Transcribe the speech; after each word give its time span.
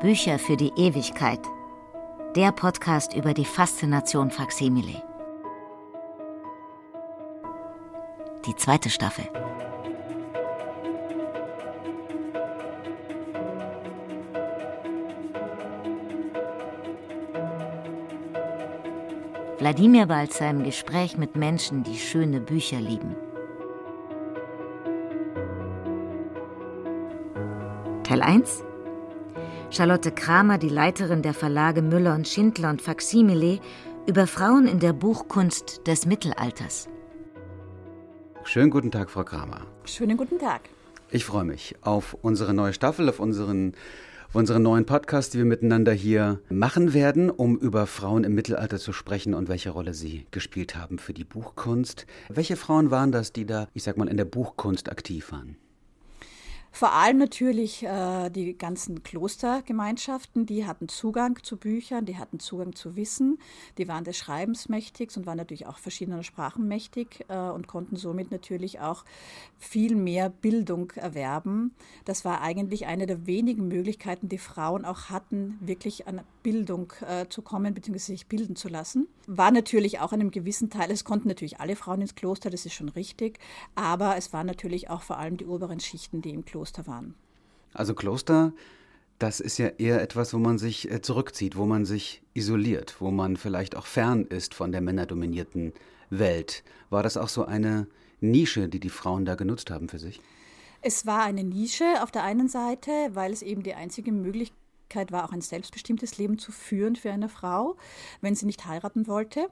Bücher 0.00 0.38
für 0.38 0.58
die 0.58 0.72
Ewigkeit. 0.76 1.40
Der 2.34 2.52
Podcast 2.52 3.14
über 3.14 3.32
die 3.32 3.46
Faszination 3.46 4.30
Faksimile. 4.30 5.02
Die 8.44 8.54
zweite 8.56 8.90
Staffel. 8.90 9.24
Wladimir 19.58 20.04
Balzer 20.04 20.50
im 20.50 20.62
Gespräch 20.62 21.16
mit 21.16 21.36
Menschen, 21.36 21.84
die 21.84 21.96
schöne 21.96 22.40
Bücher 22.40 22.80
lieben. 22.80 23.16
Teil 28.02 28.20
1 28.20 28.62
Charlotte 29.70 30.12
Kramer, 30.12 30.58
die 30.58 30.68
Leiterin 30.68 31.22
der 31.22 31.34
Verlage 31.34 31.82
Müller 31.82 32.14
und 32.14 32.28
Schindler 32.28 32.70
und 32.70 32.80
Faksimile, 32.80 33.58
über 34.06 34.28
Frauen 34.28 34.68
in 34.68 34.78
der 34.78 34.92
Buchkunst 34.92 35.86
des 35.88 36.06
Mittelalters. 36.06 36.88
Schönen 38.44 38.70
guten 38.70 38.92
Tag, 38.92 39.10
Frau 39.10 39.24
Kramer. 39.24 39.66
Schönen 39.84 40.16
guten 40.16 40.38
Tag. 40.38 40.60
Ich 41.10 41.24
freue 41.24 41.44
mich 41.44 41.74
auf 41.82 42.16
unsere 42.22 42.54
neue 42.54 42.72
Staffel, 42.72 43.08
auf 43.08 43.18
unseren, 43.18 43.72
auf 44.28 44.36
unseren 44.36 44.62
neuen 44.62 44.86
Podcast, 44.86 45.34
die 45.34 45.38
wir 45.38 45.44
miteinander 45.44 45.92
hier 45.92 46.40
machen 46.48 46.94
werden, 46.94 47.28
um 47.28 47.58
über 47.58 47.88
Frauen 47.88 48.22
im 48.22 48.36
Mittelalter 48.36 48.78
zu 48.78 48.92
sprechen 48.92 49.34
und 49.34 49.48
welche 49.48 49.70
Rolle 49.70 49.94
sie 49.94 50.26
gespielt 50.30 50.76
haben 50.76 51.00
für 51.00 51.12
die 51.12 51.24
Buchkunst. 51.24 52.06
Welche 52.28 52.54
Frauen 52.54 52.92
waren 52.92 53.10
das, 53.10 53.32
die 53.32 53.46
da, 53.46 53.66
ich 53.74 53.82
sag 53.82 53.96
mal, 53.96 54.08
in 54.08 54.16
der 54.16 54.26
Buchkunst 54.26 54.88
aktiv 54.90 55.32
waren? 55.32 55.56
Vor 56.76 56.92
allem 56.92 57.16
natürlich 57.16 57.84
äh, 57.84 58.28
die 58.28 58.52
ganzen 58.52 59.02
Klostergemeinschaften, 59.02 60.44
die 60.44 60.66
hatten 60.66 60.90
Zugang 60.90 61.42
zu 61.42 61.56
Büchern, 61.56 62.04
die 62.04 62.18
hatten 62.18 62.38
Zugang 62.38 62.74
zu 62.74 62.96
Wissen, 62.96 63.38
die 63.78 63.88
waren 63.88 64.04
des 64.04 64.18
Schreibens 64.18 64.68
mächtig 64.68 65.16
und 65.16 65.24
waren 65.24 65.38
natürlich 65.38 65.66
auch 65.66 65.78
verschiedener 65.78 66.22
Sprachen 66.22 66.68
mächtig 66.68 67.24
äh, 67.28 67.38
und 67.38 67.66
konnten 67.66 67.96
somit 67.96 68.30
natürlich 68.30 68.80
auch 68.80 69.06
viel 69.58 69.96
mehr 69.96 70.28
Bildung 70.28 70.90
erwerben. 70.96 71.74
Das 72.04 72.26
war 72.26 72.42
eigentlich 72.42 72.84
eine 72.84 73.06
der 73.06 73.26
wenigen 73.26 73.68
Möglichkeiten, 73.68 74.28
die 74.28 74.36
Frauen 74.36 74.84
auch 74.84 75.08
hatten, 75.08 75.58
wirklich 75.62 76.06
an 76.06 76.20
Bildung 76.42 76.92
äh, 77.00 77.26
zu 77.30 77.40
kommen 77.40 77.72
bzw. 77.72 77.98
sich 77.98 78.26
bilden 78.26 78.54
zu 78.54 78.68
lassen. 78.68 79.08
War 79.26 79.50
natürlich 79.50 80.00
auch 80.00 80.12
einem 80.12 80.30
gewissen 80.30 80.68
Teil, 80.68 80.90
es 80.90 81.04
konnten 81.04 81.28
natürlich 81.28 81.58
alle 81.58 81.74
Frauen 81.74 82.02
ins 82.02 82.14
Kloster, 82.14 82.50
das 82.50 82.66
ist 82.66 82.74
schon 82.74 82.90
richtig, 82.90 83.38
aber 83.74 84.18
es 84.18 84.34
waren 84.34 84.46
natürlich 84.46 84.90
auch 84.90 85.00
vor 85.00 85.16
allem 85.16 85.38
die 85.38 85.46
oberen 85.46 85.80
Schichten, 85.80 86.20
die 86.20 86.34
im 86.34 86.44
Kloster 86.44 86.65
Kloster 86.66 86.86
waren. 86.86 87.14
Also 87.74 87.94
Kloster, 87.94 88.52
das 89.18 89.40
ist 89.40 89.58
ja 89.58 89.68
eher 89.68 90.02
etwas, 90.02 90.34
wo 90.34 90.38
man 90.38 90.58
sich 90.58 90.90
äh, 90.90 91.00
zurückzieht, 91.00 91.56
wo 91.56 91.64
man 91.64 91.84
sich 91.84 92.22
isoliert, 92.34 92.96
wo 92.98 93.10
man 93.10 93.36
vielleicht 93.36 93.76
auch 93.76 93.86
fern 93.86 94.24
ist 94.24 94.54
von 94.54 94.72
der 94.72 94.80
männerdominierten 94.80 95.72
Welt. 96.10 96.64
War 96.90 97.02
das 97.02 97.16
auch 97.16 97.28
so 97.28 97.44
eine 97.44 97.86
Nische, 98.20 98.68
die 98.68 98.80
die 98.80 98.90
Frauen 98.90 99.24
da 99.24 99.36
genutzt 99.36 99.70
haben 99.70 99.88
für 99.88 99.98
sich? 99.98 100.20
Es 100.82 101.06
war 101.06 101.22
eine 101.22 101.44
Nische 101.44 102.02
auf 102.02 102.10
der 102.10 102.24
einen 102.24 102.48
Seite, 102.48 102.90
weil 103.12 103.32
es 103.32 103.42
eben 103.42 103.62
die 103.62 103.74
einzige 103.74 104.12
Möglichkeit 104.12 105.12
war, 105.12 105.24
auch 105.24 105.32
ein 105.32 105.40
selbstbestimmtes 105.40 106.18
Leben 106.18 106.38
zu 106.38 106.52
führen 106.52 106.96
für 106.96 107.12
eine 107.12 107.28
Frau, 107.28 107.76
wenn 108.20 108.34
sie 108.34 108.46
nicht 108.46 108.66
heiraten 108.66 109.06
wollte 109.06 109.48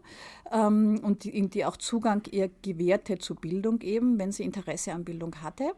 ähm, 0.53 1.01
und 1.03 1.25
die, 1.25 1.49
die 1.49 1.65
auch 1.65 1.77
Zugang 1.77 2.23
ihr 2.31 2.51
gewährte 2.63 3.19
zur 3.19 3.37
Bildung 3.37 3.81
eben, 3.83 4.19
wenn 4.19 4.33
sie 4.33 4.45
Interesse 4.45 4.93
an 4.93 5.05
Bildung 5.05 5.43
hatte. 5.43 5.73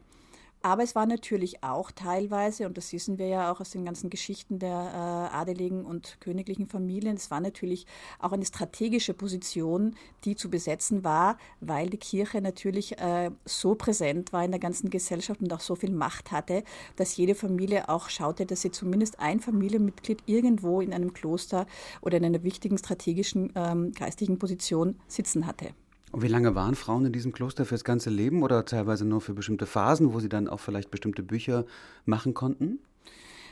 Aber 0.62 0.82
es 0.82 0.94
war 0.94 1.06
natürlich 1.06 1.62
auch 1.62 1.92
teilweise, 1.92 2.66
und 2.66 2.76
das 2.76 2.92
wissen 2.92 3.18
wir 3.18 3.28
ja 3.28 3.52
auch 3.52 3.60
aus 3.60 3.70
den 3.70 3.84
ganzen 3.84 4.10
Geschichten 4.10 4.58
der 4.58 5.30
äh, 5.32 5.36
adeligen 5.36 5.84
und 5.84 6.16
königlichen 6.20 6.66
Familien, 6.66 7.16
es 7.16 7.30
war 7.30 7.40
natürlich 7.40 7.86
auch 8.18 8.32
eine 8.32 8.44
strategische 8.44 9.14
Position, 9.14 9.94
die 10.24 10.34
zu 10.34 10.50
besetzen 10.50 11.04
war, 11.04 11.38
weil 11.60 11.88
die 11.88 11.98
Kirche 11.98 12.40
natürlich 12.40 12.98
äh, 12.98 13.30
so 13.44 13.76
präsent 13.76 14.32
war 14.32 14.44
in 14.44 14.50
der 14.50 14.58
ganzen 14.58 14.90
Gesellschaft 14.90 15.40
und 15.40 15.52
auch 15.52 15.60
so 15.60 15.76
viel 15.76 15.92
Macht 15.92 16.32
hatte, 16.32 16.64
dass 16.96 17.16
jede 17.16 17.36
Familie 17.36 17.88
auch 17.88 18.08
schaute, 18.08 18.44
dass 18.44 18.62
sie 18.62 18.72
zumindest 18.72 19.20
ein 19.20 19.38
Familienmitglied 19.38 20.24
irgendwo 20.26 20.80
in 20.80 20.92
einem 20.92 21.12
Kloster 21.12 21.66
oder 22.02 22.16
in 22.16 22.24
einer 22.24 22.42
wichtigen 22.42 22.78
strategischen 22.78 23.52
ähm, 23.54 23.92
geistlichen 23.92 24.38
Position 24.38 24.98
sitzen 25.06 25.46
hatte. 25.46 25.74
Und 26.12 26.22
wie 26.22 26.28
lange 26.28 26.54
waren 26.54 26.74
Frauen 26.74 27.04
in 27.06 27.12
diesem 27.12 27.32
Kloster 27.32 27.64
fürs 27.64 27.84
ganze 27.84 28.10
Leben 28.10 28.42
oder 28.42 28.64
teilweise 28.64 29.04
nur 29.04 29.20
für 29.20 29.34
bestimmte 29.34 29.66
Phasen, 29.66 30.12
wo 30.12 30.20
sie 30.20 30.28
dann 30.28 30.48
auch 30.48 30.60
vielleicht 30.60 30.90
bestimmte 30.90 31.22
Bücher 31.22 31.66
machen 32.04 32.32
konnten? 32.32 32.78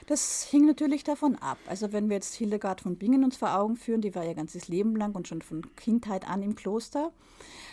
Das 0.07 0.45
hing 0.45 0.67
natürlich 0.67 1.03
davon 1.03 1.37
ab. 1.37 1.57
Also 1.67 1.93
wenn 1.93 2.11
wir 2.11 2.17
jetzt 2.17 2.35
Hildegard 2.35 2.83
von 2.83 2.97
Bingen 2.97 3.25
uns 3.25 3.37
vor 3.37 3.57
Augen 3.57 3.77
führen, 3.77 4.03
die 4.03 4.15
war 4.15 4.25
ihr 4.25 4.35
ganzes 4.35 4.69
Leben 4.69 4.97
lang 4.97 5.15
und 5.15 5.27
schon 5.27 5.41
von 5.41 5.63
Kindheit 5.77 6.29
an 6.29 6.43
im 6.43 6.55
Kloster. 6.55 7.11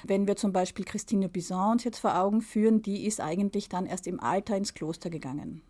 Wenn 0.06 0.28
wir 0.28 0.38
zum 0.38 0.54
Beispiel 0.54 0.86
Christine 0.86 1.28
Bison 1.28 1.74
uns 1.74 1.84
jetzt 1.84 2.00
vor 2.00 2.18
Augen 2.18 2.42
führen, 2.42 2.82
die 2.82 3.06
ist 3.06 3.20
eigentlich 3.20 3.68
dann 3.68 3.86
erst 3.86 4.08
im 4.08 4.20
Alter 4.22 4.56
ins 4.56 4.74
Kloster 4.74 5.10
gegangen. 5.10 5.62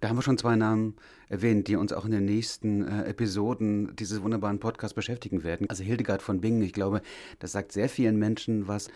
Da 0.00 0.08
haben 0.08 0.16
wir 0.16 0.22
schon 0.22 0.38
zwei 0.38 0.56
Namen 0.56 0.96
erwähnt, 1.28 1.68
die 1.68 1.76
uns 1.76 1.92
auch 1.92 2.04
in 2.04 2.10
den 2.10 2.24
nächsten 2.24 2.86
äh, 2.86 3.04
Episoden 3.04 3.94
dieses 3.96 4.22
wunderbaren 4.22 4.60
Podcasts 4.60 4.94
beschäftigen 4.94 5.42
werden. 5.44 5.68
Also 5.70 5.84
Hildegard 5.84 6.22
von 6.22 6.40
Bingen, 6.40 6.62
ich 6.62 6.72
glaube, 6.72 7.02
das 7.38 7.52
sagt 7.52 7.72
sehr 7.72 7.88
vielen 7.88 8.16
Menschen 8.16 8.68
was. 8.68 8.88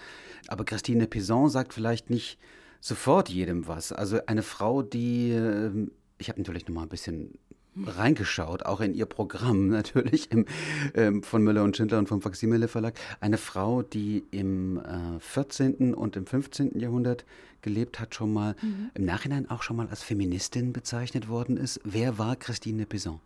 Aber 0.48 0.64
Christine 0.64 1.06
Pison 1.06 1.48
sagt 1.48 1.74
vielleicht 1.74 2.10
nicht 2.10 2.38
sofort 2.80 3.28
jedem 3.28 3.66
was. 3.66 3.92
Also 3.92 4.20
eine 4.26 4.42
Frau, 4.42 4.82
die, 4.82 5.30
äh, 5.30 5.88
ich 6.18 6.28
habe 6.28 6.40
natürlich 6.40 6.66
noch 6.66 6.74
mal 6.74 6.82
ein 6.82 6.88
bisschen 6.88 7.38
reingeschaut, 7.76 8.64
auch 8.66 8.80
in 8.80 8.94
ihr 8.94 9.06
Programm 9.06 9.68
natürlich 9.68 10.30
im, 10.30 10.46
ähm, 10.94 11.22
von 11.22 11.42
Müller 11.42 11.64
und 11.64 11.76
Schindler 11.76 11.98
und 11.98 12.08
vom 12.08 12.22
Faximile 12.22 12.68
Verlag. 12.68 12.94
Eine 13.20 13.38
Frau, 13.38 13.82
die 13.82 14.24
im 14.30 14.78
äh, 14.78 15.20
14. 15.20 15.94
und 15.94 16.16
im 16.16 16.26
15. 16.26 16.78
Jahrhundert 16.78 17.24
gelebt 17.62 18.00
hat, 18.00 18.14
schon 18.14 18.32
mal 18.32 18.56
mhm. 18.62 18.90
im 18.94 19.04
Nachhinein 19.04 19.48
auch 19.50 19.62
schon 19.62 19.76
mal 19.76 19.88
als 19.88 20.02
Feministin 20.02 20.72
bezeichnet 20.72 21.28
worden 21.28 21.56
ist. 21.56 21.80
Wer 21.84 22.18
war 22.18 22.36
Christine 22.36 22.86
Pison? 22.86 23.20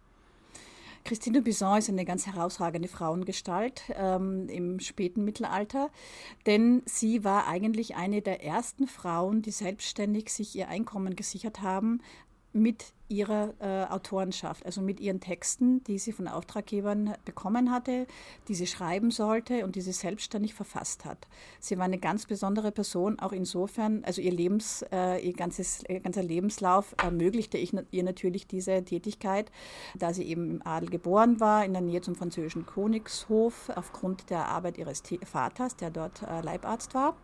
Christine 1.04 1.42
Bison 1.42 1.76
ist 1.76 1.90
eine 1.90 2.06
ganz 2.06 2.26
herausragende 2.26 2.88
Frauengestalt 2.88 3.82
ähm, 3.94 4.48
im 4.48 4.80
späten 4.80 5.22
Mittelalter, 5.22 5.90
denn 6.46 6.80
sie 6.86 7.24
war 7.24 7.46
eigentlich 7.46 7.94
eine 7.94 8.22
der 8.22 8.42
ersten 8.42 8.86
Frauen, 8.86 9.42
die 9.42 9.50
selbstständig 9.50 10.30
sich 10.30 10.56
ihr 10.56 10.68
Einkommen 10.68 11.14
gesichert 11.14 11.60
haben 11.60 12.00
mit 12.54 12.94
ihrer 13.08 13.52
äh, 13.60 13.92
Autorenschaft, 13.92 14.64
also 14.64 14.80
mit 14.80 14.98
ihren 14.98 15.20
Texten, 15.20 15.84
die 15.84 15.98
sie 15.98 16.12
von 16.12 16.26
Auftraggebern 16.26 17.14
bekommen 17.24 17.70
hatte, 17.70 18.06
die 18.48 18.54
sie 18.54 18.66
schreiben 18.66 19.10
sollte 19.10 19.64
und 19.64 19.76
die 19.76 19.82
sie 19.82 19.92
selbstständig 19.92 20.54
verfasst 20.54 21.04
hat. 21.04 21.26
Sie 21.60 21.76
war 21.76 21.84
eine 21.84 21.98
ganz 21.98 22.26
besondere 22.26 22.72
Person, 22.72 23.18
auch 23.18 23.32
insofern, 23.32 24.04
also 24.04 24.22
ihr, 24.22 24.32
Lebens, 24.32 24.84
äh, 24.90 25.18
ihr, 25.18 25.34
ganzes, 25.34 25.82
ihr 25.88 26.00
ganzer 26.00 26.22
Lebenslauf 26.22 26.94
ermöglichte 27.02 27.58
ich 27.58 27.74
ihr 27.90 28.04
natürlich 28.04 28.46
diese 28.46 28.82
Tätigkeit, 28.84 29.50
da 29.96 30.14
sie 30.14 30.24
eben 30.24 30.50
im 30.50 30.66
Adel 30.66 30.88
geboren 30.88 31.40
war, 31.40 31.64
in 31.64 31.72
der 31.72 31.82
Nähe 31.82 32.00
zum 32.00 32.14
französischen 32.14 32.66
Königshof, 32.66 33.70
aufgrund 33.74 34.30
der 34.30 34.48
Arbeit 34.48 34.78
ihres 34.78 35.02
Vaters, 35.24 35.76
der 35.76 35.90
dort 35.90 36.22
äh, 36.22 36.40
Leibarzt 36.40 36.94
war 36.94 37.16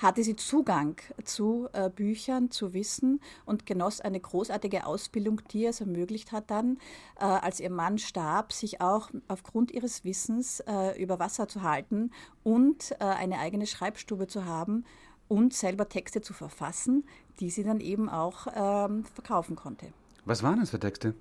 hatte 0.00 0.24
sie 0.24 0.36
Zugang 0.36 0.96
zu 1.24 1.68
äh, 1.72 1.90
Büchern, 1.90 2.50
zu 2.50 2.72
Wissen 2.72 3.20
und 3.44 3.66
genoss 3.66 4.00
eine 4.00 4.18
großartige 4.18 4.86
Ausbildung, 4.86 5.42
die 5.52 5.66
es 5.66 5.80
ermöglicht 5.80 6.32
hat, 6.32 6.50
dann, 6.50 6.78
äh, 7.18 7.24
als 7.24 7.60
ihr 7.60 7.70
Mann 7.70 7.98
starb, 7.98 8.52
sich 8.52 8.80
auch 8.80 9.10
aufgrund 9.28 9.70
ihres 9.70 10.04
Wissens 10.04 10.60
äh, 10.60 11.00
über 11.00 11.18
Wasser 11.18 11.48
zu 11.48 11.62
halten 11.62 12.10
und 12.42 12.92
äh, 12.92 13.04
eine 13.04 13.38
eigene 13.38 13.66
Schreibstube 13.66 14.26
zu 14.26 14.44
haben 14.44 14.84
und 15.28 15.54
selber 15.54 15.88
Texte 15.88 16.20
zu 16.20 16.32
verfassen, 16.32 17.04
die 17.38 17.50
sie 17.50 17.62
dann 17.62 17.80
eben 17.80 18.08
auch 18.08 18.46
ähm, 18.54 19.04
verkaufen 19.04 19.54
konnte. 19.54 19.86
Was 20.24 20.42
waren 20.42 20.60
das 20.60 20.70
für 20.70 20.80
Texte? 20.80 21.14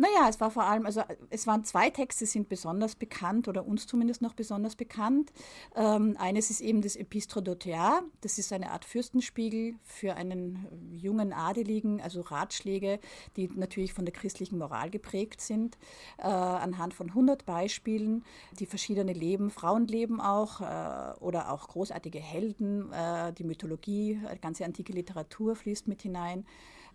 Naja, 0.00 0.28
es 0.28 0.40
war 0.40 0.52
vor 0.52 0.62
allem, 0.62 0.86
also 0.86 1.02
es 1.28 1.48
waren 1.48 1.64
zwei 1.64 1.90
Texte, 1.90 2.24
sind 2.24 2.48
besonders 2.48 2.94
bekannt 2.94 3.48
oder 3.48 3.66
uns 3.66 3.88
zumindest 3.88 4.22
noch 4.22 4.32
besonders 4.32 4.76
bekannt. 4.76 5.32
Ähm, 5.74 6.16
eines 6.20 6.50
ist 6.50 6.60
eben 6.60 6.82
das 6.82 6.94
Epistre 6.94 7.40
d'Autea, 7.40 8.02
das 8.20 8.38
ist 8.38 8.52
eine 8.52 8.70
Art 8.70 8.84
Fürstenspiegel 8.84 9.74
für 9.82 10.14
einen 10.14 10.68
jungen 10.92 11.32
Adeligen, 11.32 12.00
also 12.00 12.20
Ratschläge, 12.20 13.00
die 13.36 13.48
natürlich 13.48 13.92
von 13.92 14.04
der 14.04 14.14
christlichen 14.14 14.58
Moral 14.58 14.88
geprägt 14.88 15.40
sind, 15.40 15.76
äh, 16.18 16.22
anhand 16.22 16.94
von 16.94 17.08
100 17.08 17.44
Beispielen, 17.44 18.24
die 18.60 18.66
verschiedene 18.66 19.12
Leben, 19.12 19.50
Frauenleben 19.50 20.20
auch 20.20 20.60
äh, 20.60 21.18
oder 21.18 21.50
auch 21.52 21.66
großartige 21.66 22.20
Helden, 22.20 22.92
äh, 22.92 23.32
die 23.32 23.44
Mythologie, 23.44 24.20
die 24.32 24.40
ganze 24.40 24.64
antike 24.64 24.92
Literatur 24.92 25.56
fließt 25.56 25.88
mit 25.88 26.02
hinein 26.02 26.46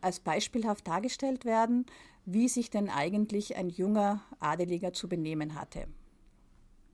als 0.04 0.20
beispielhaft 0.20 0.88
dargestellt 0.88 1.46
werden, 1.46 1.86
wie 2.26 2.48
sich 2.48 2.70
denn 2.70 2.90
eigentlich 2.90 3.56
ein 3.56 3.70
junger 3.70 4.22
Adeliger 4.40 4.94
zu 4.94 5.10
benehmen 5.10 5.56
hatte. 5.56 5.88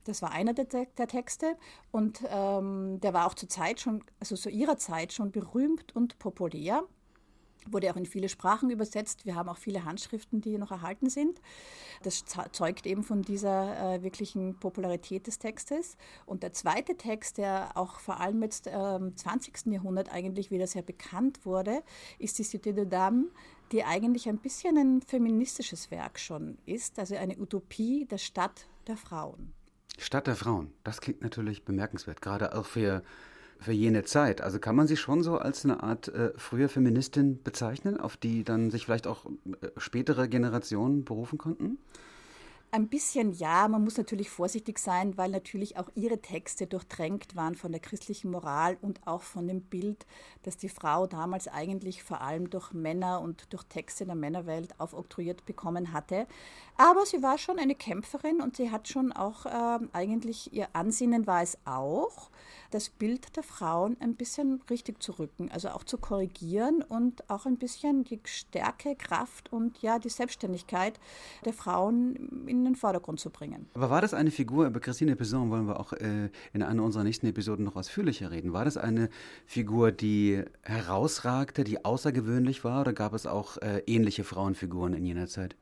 Das 0.04 0.22
war 0.22 0.32
einer 0.32 0.54
der, 0.54 0.64
der 0.64 1.06
Texte 1.06 1.56
und 1.90 2.20
ähm, 2.28 3.00
der 3.00 3.12
war 3.12 3.26
auch 3.26 3.34
zur 3.34 3.48
Zeit 3.48 3.80
schon, 3.80 4.02
also 4.18 4.34
zu 4.34 4.48
ihrer 4.48 4.76
Zeit 4.76 5.12
schon 5.12 5.30
berühmt 5.30 5.94
und 5.94 6.18
populär. 6.18 6.84
Wurde 7.70 7.90
auch 7.90 7.96
in 7.96 8.06
viele 8.06 8.28
Sprachen 8.28 8.70
übersetzt. 8.70 9.26
Wir 9.26 9.34
haben 9.34 9.48
auch 9.48 9.58
viele 9.58 9.84
Handschriften, 9.84 10.40
die 10.40 10.58
noch 10.58 10.70
erhalten 10.70 11.10
sind. 11.10 11.40
Das 12.02 12.24
zeugt 12.52 12.86
eben 12.86 13.02
von 13.02 13.22
dieser 13.22 13.94
äh, 13.94 14.02
wirklichen 14.02 14.58
Popularität 14.58 15.26
des 15.26 15.38
Textes. 15.38 15.96
Und 16.26 16.42
der 16.42 16.52
zweite 16.52 16.96
Text, 16.96 17.38
der 17.38 17.76
auch 17.76 18.00
vor 18.00 18.20
allem 18.20 18.42
jetzt 18.42 18.66
äh, 18.66 18.96
im 18.96 19.16
20. 19.16 19.66
Jahrhundert 19.66 20.12
eigentlich 20.12 20.50
wieder 20.50 20.66
sehr 20.66 20.82
bekannt 20.82 21.44
wurde, 21.44 21.82
ist 22.18 22.38
die 22.38 22.44
Cité 22.44 22.72
de 22.72 22.86
Dame, 22.86 23.26
die 23.72 23.84
eigentlich 23.84 24.28
ein 24.28 24.38
bisschen 24.38 24.76
ein 24.76 25.02
feministisches 25.02 25.90
Werk 25.90 26.18
schon 26.18 26.58
ist, 26.66 26.98
also 26.98 27.16
eine 27.16 27.38
Utopie 27.38 28.06
der 28.06 28.18
Stadt 28.18 28.66
der 28.86 28.96
Frauen. 28.96 29.52
Stadt 29.98 30.26
der 30.26 30.36
Frauen, 30.36 30.72
das 30.82 31.00
klingt 31.00 31.20
natürlich 31.20 31.64
bemerkenswert, 31.64 32.22
gerade 32.22 32.54
auch 32.54 32.64
für 32.64 33.02
für 33.60 33.72
jene 33.72 34.04
Zeit. 34.04 34.40
Also 34.40 34.58
kann 34.58 34.74
man 34.74 34.86
sie 34.86 34.96
schon 34.96 35.22
so 35.22 35.38
als 35.38 35.64
eine 35.64 35.82
Art 35.82 36.08
äh, 36.08 36.32
frühe 36.36 36.68
Feministin 36.68 37.42
bezeichnen, 37.42 38.00
auf 38.00 38.16
die 38.16 38.42
dann 38.42 38.70
sich 38.70 38.86
vielleicht 38.86 39.06
auch 39.06 39.26
äh, 39.26 39.68
spätere 39.76 40.28
Generationen 40.28 41.04
berufen 41.04 41.38
konnten? 41.38 41.78
Ein 42.72 42.86
bisschen 42.86 43.32
ja, 43.32 43.66
man 43.66 43.82
muss 43.82 43.96
natürlich 43.96 44.30
vorsichtig 44.30 44.78
sein, 44.78 45.16
weil 45.16 45.30
natürlich 45.30 45.76
auch 45.76 45.88
ihre 45.96 46.20
Texte 46.20 46.68
durchtränkt 46.68 47.34
waren 47.34 47.56
von 47.56 47.72
der 47.72 47.80
christlichen 47.80 48.30
Moral 48.30 48.78
und 48.80 49.04
auch 49.08 49.22
von 49.22 49.48
dem 49.48 49.60
Bild, 49.62 50.06
das 50.44 50.56
die 50.56 50.68
Frau 50.68 51.08
damals 51.08 51.48
eigentlich 51.48 52.04
vor 52.04 52.20
allem 52.20 52.48
durch 52.48 52.72
Männer 52.72 53.22
und 53.22 53.52
durch 53.52 53.64
Texte 53.64 54.06
der 54.06 54.14
Männerwelt 54.14 54.78
aufoktroyiert 54.78 55.46
bekommen 55.46 55.92
hatte. 55.92 56.28
Aber 56.76 57.04
sie 57.06 57.24
war 57.24 57.38
schon 57.38 57.58
eine 57.58 57.74
Kämpferin 57.74 58.40
und 58.40 58.56
sie 58.56 58.70
hat 58.70 58.86
schon 58.86 59.10
auch 59.10 59.46
äh, 59.46 59.78
eigentlich 59.92 60.52
ihr 60.52 60.68
Ansinnen 60.72 61.26
war 61.26 61.42
es 61.42 61.58
auch, 61.64 62.30
das 62.70 62.88
Bild 62.88 63.36
der 63.36 63.42
Frauen 63.42 63.96
ein 63.98 64.14
bisschen 64.14 64.62
richtig 64.70 65.02
zu 65.02 65.18
rücken, 65.18 65.50
also 65.50 65.70
auch 65.70 65.82
zu 65.82 65.98
korrigieren 65.98 66.82
und 66.82 67.28
auch 67.28 67.46
ein 67.46 67.58
bisschen 67.58 68.04
die 68.04 68.20
Stärke, 68.24 68.94
Kraft 68.94 69.52
und 69.52 69.82
ja 69.82 69.98
die 69.98 70.08
Selbstständigkeit 70.08 71.00
der 71.44 71.52
Frauen 71.52 72.46
in 72.46 72.59
den 72.64 72.76
Vordergrund 72.76 73.20
zu 73.20 73.30
bringen. 73.30 73.68
Aber 73.74 73.90
war 73.90 74.00
das 74.00 74.14
eine 74.14 74.30
Figur, 74.30 74.66
über 74.66 74.80
Christine 74.80 75.16
Pesson 75.16 75.50
wollen 75.50 75.66
wir 75.66 75.78
auch 75.78 75.92
äh, 75.92 76.30
in 76.52 76.62
einer 76.62 76.82
unserer 76.82 77.04
nächsten 77.04 77.26
Episoden 77.26 77.64
noch 77.64 77.76
ausführlicher 77.76 78.30
reden, 78.30 78.52
war 78.52 78.64
das 78.64 78.76
eine 78.76 79.08
Figur, 79.46 79.92
die 79.92 80.42
herausragte, 80.62 81.64
die 81.64 81.84
außergewöhnlich 81.84 82.64
war 82.64 82.82
oder 82.82 82.92
gab 82.92 83.14
es 83.14 83.26
auch 83.26 83.56
äh, 83.58 83.82
ähnliche 83.86 84.24
Frauenfiguren 84.24 84.94
in 84.94 85.04
jener 85.04 85.26
Zeit? 85.26 85.56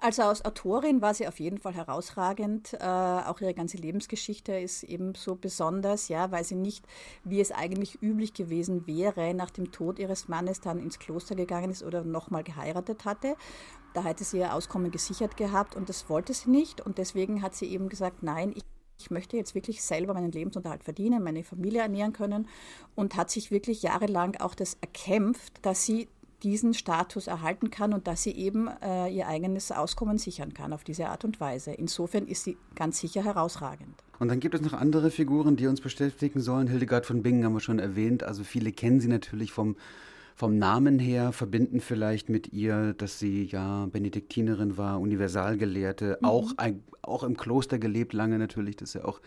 Also 0.00 0.22
als 0.22 0.44
Autorin 0.44 1.00
war 1.02 1.14
sie 1.14 1.26
auf 1.26 1.40
jeden 1.40 1.58
Fall 1.58 1.74
herausragend. 1.74 2.74
Äh, 2.74 2.84
auch 2.84 3.40
ihre 3.40 3.54
ganze 3.54 3.76
Lebensgeschichte 3.76 4.52
ist 4.52 4.82
ebenso 4.82 5.36
besonders, 5.36 6.08
ja, 6.08 6.30
weil 6.30 6.44
sie 6.44 6.56
nicht, 6.56 6.86
wie 7.24 7.40
es 7.40 7.52
eigentlich 7.52 8.02
üblich 8.02 8.34
gewesen 8.34 8.86
wäre, 8.86 9.34
nach 9.34 9.50
dem 9.50 9.72
Tod 9.72 9.98
ihres 9.98 10.28
Mannes 10.28 10.60
dann 10.60 10.78
ins 10.78 10.98
Kloster 10.98 11.34
gegangen 11.34 11.70
ist 11.70 11.82
oder 11.82 12.04
nochmal 12.04 12.44
geheiratet 12.44 13.04
hatte. 13.04 13.36
Da 13.94 14.02
hätte 14.02 14.24
sie 14.24 14.38
ihr 14.38 14.52
Auskommen 14.52 14.90
gesichert 14.90 15.36
gehabt 15.36 15.76
und 15.76 15.88
das 15.88 16.08
wollte 16.08 16.34
sie 16.34 16.50
nicht. 16.50 16.80
Und 16.80 16.98
deswegen 16.98 17.42
hat 17.42 17.54
sie 17.54 17.66
eben 17.66 17.88
gesagt, 17.88 18.22
nein, 18.22 18.52
ich 18.54 18.64
ich 18.98 19.10
möchte 19.10 19.36
jetzt 19.36 19.54
wirklich 19.54 19.82
selber 19.82 20.14
meinen 20.14 20.32
Lebensunterhalt 20.32 20.84
verdienen, 20.84 21.22
meine 21.22 21.44
Familie 21.44 21.82
ernähren 21.82 22.12
können 22.12 22.48
und 22.94 23.16
hat 23.16 23.30
sich 23.30 23.50
wirklich 23.50 23.82
jahrelang 23.82 24.36
auch 24.36 24.54
das 24.54 24.78
erkämpft, 24.80 25.54
dass 25.62 25.84
sie 25.84 26.08
diesen 26.44 26.74
Status 26.74 27.26
erhalten 27.26 27.70
kann 27.70 27.94
und 27.94 28.06
dass 28.06 28.22
sie 28.22 28.32
eben 28.32 28.68
äh, 28.82 29.08
ihr 29.08 29.26
eigenes 29.26 29.72
Auskommen 29.72 30.18
sichern 30.18 30.52
kann 30.52 30.72
auf 30.74 30.84
diese 30.84 31.08
Art 31.08 31.24
und 31.24 31.40
Weise. 31.40 31.72
Insofern 31.72 32.26
ist 32.26 32.44
sie 32.44 32.58
ganz 32.74 33.00
sicher 33.00 33.24
herausragend. 33.24 33.94
Und 34.18 34.28
dann 34.28 34.40
gibt 34.40 34.54
es 34.54 34.60
noch 34.60 34.74
andere 34.74 35.10
Figuren, 35.10 35.56
die 35.56 35.66
uns 35.66 35.80
beschäftigen 35.80 36.40
sollen. 36.40 36.68
Hildegard 36.68 37.06
von 37.06 37.22
Bingen 37.22 37.44
haben 37.44 37.54
wir 37.54 37.60
schon 37.60 37.78
erwähnt. 37.78 38.22
Also 38.22 38.44
viele 38.44 38.72
kennen 38.72 39.00
sie 39.00 39.08
natürlich 39.08 39.52
vom, 39.52 39.76
vom 40.34 40.58
Namen 40.58 40.98
her, 40.98 41.32
verbinden 41.32 41.80
vielleicht 41.80 42.28
mit 42.28 42.52
ihr, 42.52 42.92
dass 42.92 43.18
sie 43.18 43.44
ja 43.44 43.86
Benediktinerin 43.86 44.76
war, 44.76 45.00
Universalgelehrte, 45.00 46.18
mhm. 46.20 46.28
auch, 46.28 46.52
auch 47.02 47.22
im 47.24 47.36
Kloster 47.36 47.78
gelebt 47.78 48.12
lange 48.12 48.38
natürlich. 48.38 48.76
Das 48.76 48.90
ist 48.90 48.94
ja 48.94 49.04
auch 49.04 49.20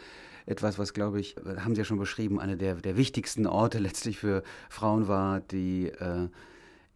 etwas, 0.45 0.79
was, 0.79 0.93
glaube 0.93 1.19
ich, 1.19 1.35
haben 1.59 1.75
Sie 1.75 1.81
ja 1.81 1.85
schon 1.85 1.99
beschrieben, 1.99 2.39
eine 2.39 2.55
der, 2.55 2.75
der 2.75 2.95
wichtigsten 2.95 3.47
Orte 3.47 3.79
letztlich 3.79 4.17
für 4.17 4.43
Frauen 4.69 5.07
war, 5.07 5.41
die 5.41 5.87
äh, 5.87 6.29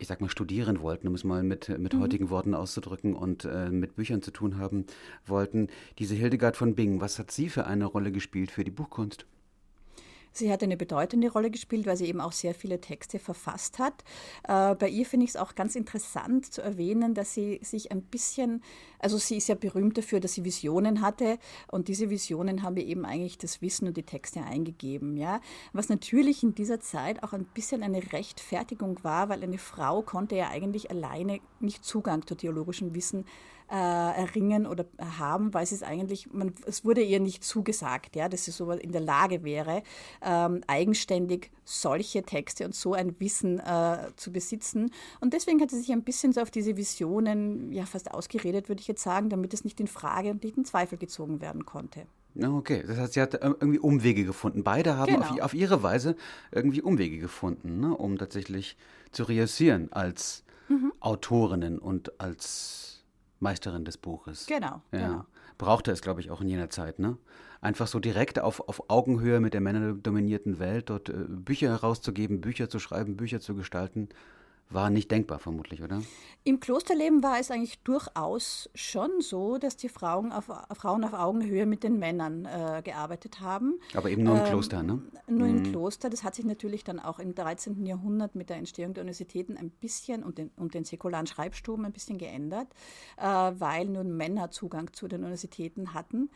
ich 0.02 0.08
sag 0.08 0.20
mal, 0.20 0.30
studieren 0.30 0.82
wollten, 0.82 1.08
um 1.08 1.14
es 1.14 1.24
mal 1.24 1.44
mit, 1.44 1.70
mit 1.78 1.94
mhm. 1.94 2.00
heutigen 2.00 2.30
Worten 2.32 2.56
auszudrücken 2.56 3.14
und 3.14 3.46
äh, 3.46 3.70
mit 3.70 3.96
Büchern 3.96 4.24
zu 4.24 4.32
tun 4.32 4.58
haben 4.58 4.86
wollten. 5.28 5.68
Diese 6.00 6.16
Hildegard 6.16 6.58
von 6.58 6.74
Bingen, 6.74 7.02
was 7.02 7.20
hat 7.20 7.30
sie 7.30 7.50
für 7.50 7.68
eine 7.68 7.86
Rolle 7.86 8.12
gespielt 8.12 8.50
für 8.50 8.64
die 8.64 8.72
Buchkunst? 8.72 9.28
Sie 10.34 10.52
hat 10.52 10.64
eine 10.64 10.78
bedeutende 10.78 11.32
Rolle 11.32 11.52
gespielt, 11.52 11.86
weil 11.86 11.98
sie 11.98 12.08
eben 12.08 12.22
auch 12.22 12.32
sehr 12.32 12.54
viele 12.54 12.80
Texte 12.80 13.20
verfasst 13.20 13.80
hat. 13.80 14.04
Äh, 14.48 14.76
bei 14.76 14.88
ihr 14.88 15.06
finde 15.06 15.26
ich 15.26 15.32
es 15.32 15.36
auch 15.36 15.56
ganz 15.56 15.76
interessant 15.76 16.52
zu 16.52 16.62
erwähnen, 16.62 17.14
dass 17.14 17.34
sie 17.34 17.60
sich 17.64 17.92
ein 17.92 18.02
bisschen, 18.02 18.64
also 19.00 19.18
sie 19.18 19.38
ist 19.38 19.50
ja 19.50 19.56
berühmt 19.56 19.98
dafür, 19.98 20.20
dass 20.20 20.34
sie 20.34 20.46
Visionen 20.46 21.02
hatte 21.02 21.38
und 21.70 21.88
diese 21.88 22.10
Visionen 22.10 22.64
haben 22.64 22.78
ihr 22.78 22.86
eben 22.86 23.06
eigentlich 23.06 23.38
das 23.38 23.62
Wissen 23.62 23.88
und 23.88 23.98
die 23.98 24.04
Texte 24.04 24.42
eingegeben. 24.42 25.18
Ja? 25.18 25.42
Was 25.74 25.90
natürlich 25.90 26.44
in 26.44 26.56
dieser 26.56 26.80
Zeit 26.80 27.24
auch 27.24 27.34
ein 27.34 27.46
bisschen 27.46 27.84
eine 27.84 28.14
Rechtfertigung 28.14 29.04
war, 29.04 29.30
weil 29.30 29.44
eine 29.44 29.58
Frau 29.58 30.02
konnte 30.02 30.36
ja 30.36 30.50
eigentlich 30.50 30.90
alleine 30.90 31.40
nicht 31.60 31.84
Zugang 31.84 32.26
zu 32.26 32.36
theologischem 32.36 32.96
Wissen 32.96 33.26
äh, 33.72 33.76
erringen 33.76 34.68
oder 34.68 34.86
haben, 35.18 35.54
weil 35.54 35.64
es 35.64 35.82
eigentlich, 35.82 36.32
man, 36.34 36.54
es 36.66 36.84
wurde 36.84 37.02
ihr 37.02 37.22
nicht 37.22 37.44
zugesagt, 37.44 38.18
ja, 38.18 38.28
dass 38.28 38.44
sie 38.44 38.52
so 38.52 38.70
in 38.72 38.92
der 38.92 39.00
Lage 39.00 39.44
wäre, 39.46 39.84
ähm, 40.22 40.62
eigenständig 40.68 41.52
solche 41.66 42.24
Texte 42.24 42.66
und 42.66 42.76
so 42.76 42.94
ein 42.94 43.20
Wissen 43.20 43.60
äh, 43.60 44.10
zu 44.16 44.32
besitzen. 44.32 44.92
Und 45.20 45.34
deswegen 45.34 45.62
hat 45.62 45.72
sie 45.72 45.80
sich 45.80 45.92
ein 45.92 46.04
bisschen 46.04 46.34
so 46.34 46.42
auf 46.42 46.52
diese 46.52 46.78
Visionen 46.78 47.72
ja 47.72 47.86
fast 47.86 48.12
ausgeredet, 48.12 48.70
würde 48.70 48.82
ich 48.82 48.88
jetzt 48.88 49.04
sagen, 49.04 49.30
damit 49.30 49.54
es 49.54 49.64
nicht 49.64 49.80
in 49.80 49.88
Frage 49.88 50.30
und 50.32 50.44
nicht 50.44 50.58
in 50.58 50.66
Zweifel 50.66 50.98
gezogen 50.98 51.42
werden 51.42 51.66
konnte. 51.66 52.06
Okay, 52.40 52.84
das 52.88 52.98
heißt, 52.98 53.14
sie 53.14 53.22
hat 53.22 53.34
irgendwie 53.34 53.80
Umwege 53.80 54.24
gefunden. 54.24 54.64
Beide 54.64 54.96
haben 54.96 55.14
genau. 55.14 55.26
auf, 55.26 55.42
auf, 55.42 55.54
ihre 55.54 55.84
Weise 55.84 56.16
irgendwie 56.52 56.82
Umwege 56.82 57.18
gefunden, 57.18 57.82
ne, 57.82 57.96
um 57.96 58.18
tatsächlich 58.18 58.78
zu 59.12 59.24
reüssieren 59.24 59.92
als 59.92 60.44
mhm. 60.70 60.94
Autorinnen 61.02 61.78
und 61.78 62.22
als 62.22 63.04
Meisterin 63.42 63.84
des 63.84 63.98
Buches. 63.98 64.46
Genau, 64.46 64.82
ja. 64.92 65.08
genau. 65.08 65.26
Brauchte 65.62 65.92
es, 65.92 66.02
glaube 66.02 66.22
ich, 66.22 66.32
auch 66.32 66.42
in 66.42 66.48
jener 66.48 66.72
Zeit, 66.72 66.98
ne? 66.98 67.20
Einfach 67.62 67.86
so 67.86 68.00
direkt 68.00 68.40
auf, 68.40 68.68
auf 68.68 68.90
Augenhöhe 68.90 69.40
mit 69.40 69.54
der 69.54 69.62
männerdominierten 69.62 70.58
Welt 70.58 70.90
dort 70.90 71.10
äh, 71.10 71.14
Bücher 71.28 71.70
herauszugeben, 71.70 72.42
Bücher 72.42 72.68
zu 72.68 72.80
schreiben, 72.80 73.16
Bücher 73.16 73.40
zu 73.42 73.54
gestalten 73.54 74.10
war 74.74 74.90
nicht 74.90 75.12
denkbar, 75.12 75.40
vermutlich, 75.40 75.82
oder? 75.82 76.02
Im 76.44 76.60
Klosterleben 76.60 77.22
war 77.22 77.40
es 77.40 77.52
eigentlich 77.52 77.80
durchaus 77.84 78.70
schon 78.74 79.10
so, 79.20 79.58
dass 79.58 79.78
die 79.78 79.90
Frauen 79.90 80.32
auf, 80.32 80.50
Frauen 80.74 81.04
auf 81.04 81.14
Augenhöhe 81.14 81.66
mit 81.66 81.84
den 81.84 82.00
Männern 82.00 82.46
äh, 82.46 82.82
gearbeitet 82.84 83.42
haben. 83.42 83.80
Aber 83.94 84.10
eben 84.10 84.24
nur 84.24 84.36
im 84.36 84.42
ähm, 84.42 84.48
Kloster, 84.48 84.82
ne? 84.82 85.02
Nur 85.28 85.48
mhm. 85.48 85.58
im 85.58 85.72
Kloster. 85.72 86.10
Das 86.10 86.24
hat 86.24 86.36
sich 86.36 86.46
natürlich 86.46 86.84
dann 86.84 87.00
auch 87.00 87.20
im 87.20 87.36
13. 87.36 87.86
Jahrhundert 87.86 88.36
mit 88.36 88.50
der 88.50 88.58
Entstehung 88.58 88.94
der 88.94 89.04
Universitäten 89.04 89.56
ein 89.56 89.70
bisschen 89.70 90.24
und 90.24 90.40
den, 90.40 90.50
und 90.58 90.74
den 90.74 90.84
säkularen 90.84 91.28
Schreibstuben 91.28 91.86
ein 91.86 91.94
bisschen 91.94 92.18
geändert, 92.18 92.68
äh, 93.18 93.24
weil 93.24 93.86
nur 93.86 94.04
Männer 94.04 94.50
Zugang 94.50 94.94
zu 94.94 95.08
den 95.08 95.22
Universitäten 95.22 95.94
hatten. 95.94 96.30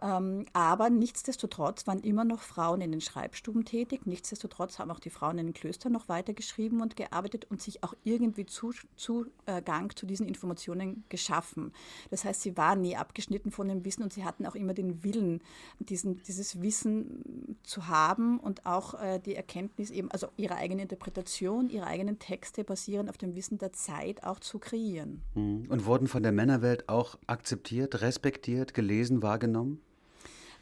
Ähm, 0.00 0.46
aber 0.52 0.90
nichtsdestotrotz 0.90 1.86
waren 1.86 2.00
immer 2.00 2.24
noch 2.24 2.40
Frauen 2.40 2.80
in 2.80 2.92
den 2.92 3.00
Schreibstuben 3.00 3.64
tätig. 3.64 4.06
Nichtsdestotrotz 4.06 4.78
haben 4.78 4.90
auch 4.90 5.00
die 5.00 5.10
Frauen 5.10 5.38
in 5.38 5.46
den 5.46 5.54
Klöstern 5.54 5.92
noch 5.92 6.08
weiter 6.08 6.34
geschrieben 6.34 6.80
und 6.80 6.96
gearbeitet 6.96 7.46
und 7.50 7.60
sich 7.60 7.82
auch 7.82 7.94
irgendwie 8.04 8.46
Zugang 8.46 9.96
zu 9.96 10.06
diesen 10.06 10.28
Informationen 10.28 11.04
geschaffen. 11.08 11.72
Das 12.10 12.24
heißt, 12.24 12.42
sie 12.42 12.56
waren 12.56 12.80
nie 12.80 12.96
abgeschnitten 12.96 13.50
von 13.50 13.68
dem 13.68 13.84
Wissen 13.84 14.02
und 14.02 14.12
sie 14.12 14.24
hatten 14.24 14.46
auch 14.46 14.54
immer 14.54 14.74
den 14.74 15.02
Willen, 15.02 15.42
diesen, 15.80 16.22
dieses 16.22 16.62
Wissen 16.62 17.58
zu 17.64 17.88
haben 17.88 18.38
und 18.38 18.66
auch 18.66 18.94
äh, 18.94 19.18
die 19.18 19.34
Erkenntnis 19.34 19.90
eben, 19.90 20.10
also 20.10 20.28
ihre 20.36 20.56
eigene 20.56 20.82
Interpretation, 20.82 21.70
ihre 21.70 21.86
eigenen 21.86 22.18
Texte 22.18 22.62
basierend 22.62 23.10
auf 23.10 23.18
dem 23.18 23.34
Wissen 23.34 23.58
der 23.58 23.72
Zeit 23.72 24.22
auch 24.24 24.38
zu 24.38 24.58
kreieren. 24.58 25.22
Hm. 25.34 25.66
Und 25.68 25.86
wurden 25.86 26.06
von 26.06 26.22
der 26.22 26.32
Männerwelt 26.32 26.88
auch 26.88 27.18
akzeptiert, 27.26 28.00
respektiert, 28.00 28.74
gelesen, 28.74 29.22
wahrgenommen? 29.22 29.80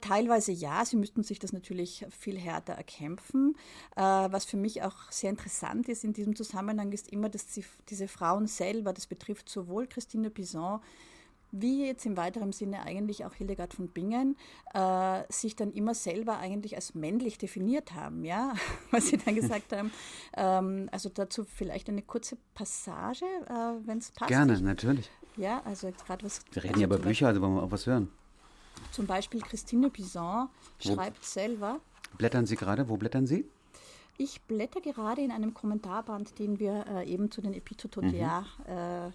Teilweise 0.06 0.52
ja, 0.52 0.84
sie 0.84 0.96
müssten 0.96 1.25
sich 1.25 1.40
das 1.40 1.52
natürlich 1.52 2.06
viel 2.16 2.38
härter 2.38 2.75
erkämpfen. 2.75 3.56
Äh, 3.96 4.00
was 4.02 4.44
für 4.44 4.56
mich 4.56 4.82
auch 4.82 5.10
sehr 5.10 5.30
interessant 5.30 5.88
ist 5.88 6.04
in 6.04 6.12
diesem 6.12 6.36
Zusammenhang, 6.36 6.92
ist 6.92 7.12
immer, 7.12 7.28
dass 7.28 7.52
sie, 7.52 7.64
diese 7.88 8.06
Frauen 8.06 8.46
selber, 8.46 8.92
das 8.92 9.06
betrifft 9.06 9.48
sowohl 9.48 9.88
Christine 9.88 10.30
Pison, 10.30 10.80
wie 11.50 11.86
jetzt 11.86 12.06
im 12.06 12.16
weiteren 12.16 12.52
Sinne 12.52 12.82
eigentlich 12.84 13.25
auch 13.25 13.34
Hildegard 13.34 13.75
von 13.75 13.88
Bingen, 13.88 14.36
äh, 14.75 15.22
sich 15.28 15.56
dann 15.56 15.72
immer 15.72 15.94
selber 15.94 16.38
eigentlich 16.38 16.76
als 16.76 16.94
männlich 16.94 17.38
definiert 17.38 17.92
haben, 17.94 18.25
ja, 18.25 18.54
was 18.92 19.08
sie 19.08 19.16
dann 19.16 19.34
gesagt 19.34 19.72
haben. 19.72 19.90
Ähm, 20.36 20.88
also 20.92 21.08
dazu 21.08 21.44
vielleicht 21.44 21.88
eine 21.88 22.02
kurze 22.02 22.36
Passage, 22.54 23.25
äh, 23.48 23.86
wenn 23.86 23.98
es 23.98 24.12
passt. 24.12 24.28
Gerne, 24.28 24.60
natürlich. 24.60 25.10
Ja, 25.36 25.62
also 25.64 25.90
gerade 26.06 26.25
was. 26.25 26.42
Wir 26.52 26.62
reden 26.62 26.78
ja 26.78 26.86
über 26.86 26.98
Bücher, 26.98 27.26
also 27.26 27.40
wollen 27.40 27.54
wir 27.54 27.62
auch 27.64 27.70
was 27.72 27.86
hören. 27.86 28.08
Zum 28.93 29.07
Beispiel 29.07 29.40
Christine 29.40 29.90
Pizan 29.90 30.49
schreibt 30.78 31.25
selber. 31.25 31.81
Blättern 32.16 32.47
Sie 32.47 32.57
gerade? 32.57 32.88
Wo 32.88 32.97
blättern 32.97 33.26
Sie? 33.26 33.45
Ich 34.19 34.40
blätter 34.43 34.81
gerade 34.81 35.21
in 35.21 35.31
einem 35.31 35.52
Kommentarband, 35.52 36.38
den 36.38 36.59
wir 36.59 36.87
äh, 36.88 37.07
eben 37.07 37.31
zu 37.31 37.43
den 37.43 37.52
Epitototea 37.52 38.40
mhm. 38.40 38.73
äh, 38.73 39.07
äh, 39.07 39.11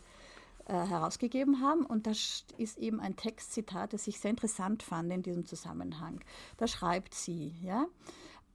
herausgegeben 0.68 1.62
haben. 1.62 1.86
Und 1.86 2.06
da 2.06 2.12
ist 2.12 2.78
eben 2.78 3.00
ein 3.00 3.16
Textzitat, 3.16 3.94
das 3.94 4.06
ich 4.08 4.20
sehr 4.20 4.30
interessant 4.30 4.84
fand 4.84 5.12
in 5.12 5.24
diesem 5.24 5.46
Zusammenhang. 5.46 6.20
Da 6.58 6.68
schreibt 6.68 7.16
sie, 7.16 7.56
ja, 7.63 7.88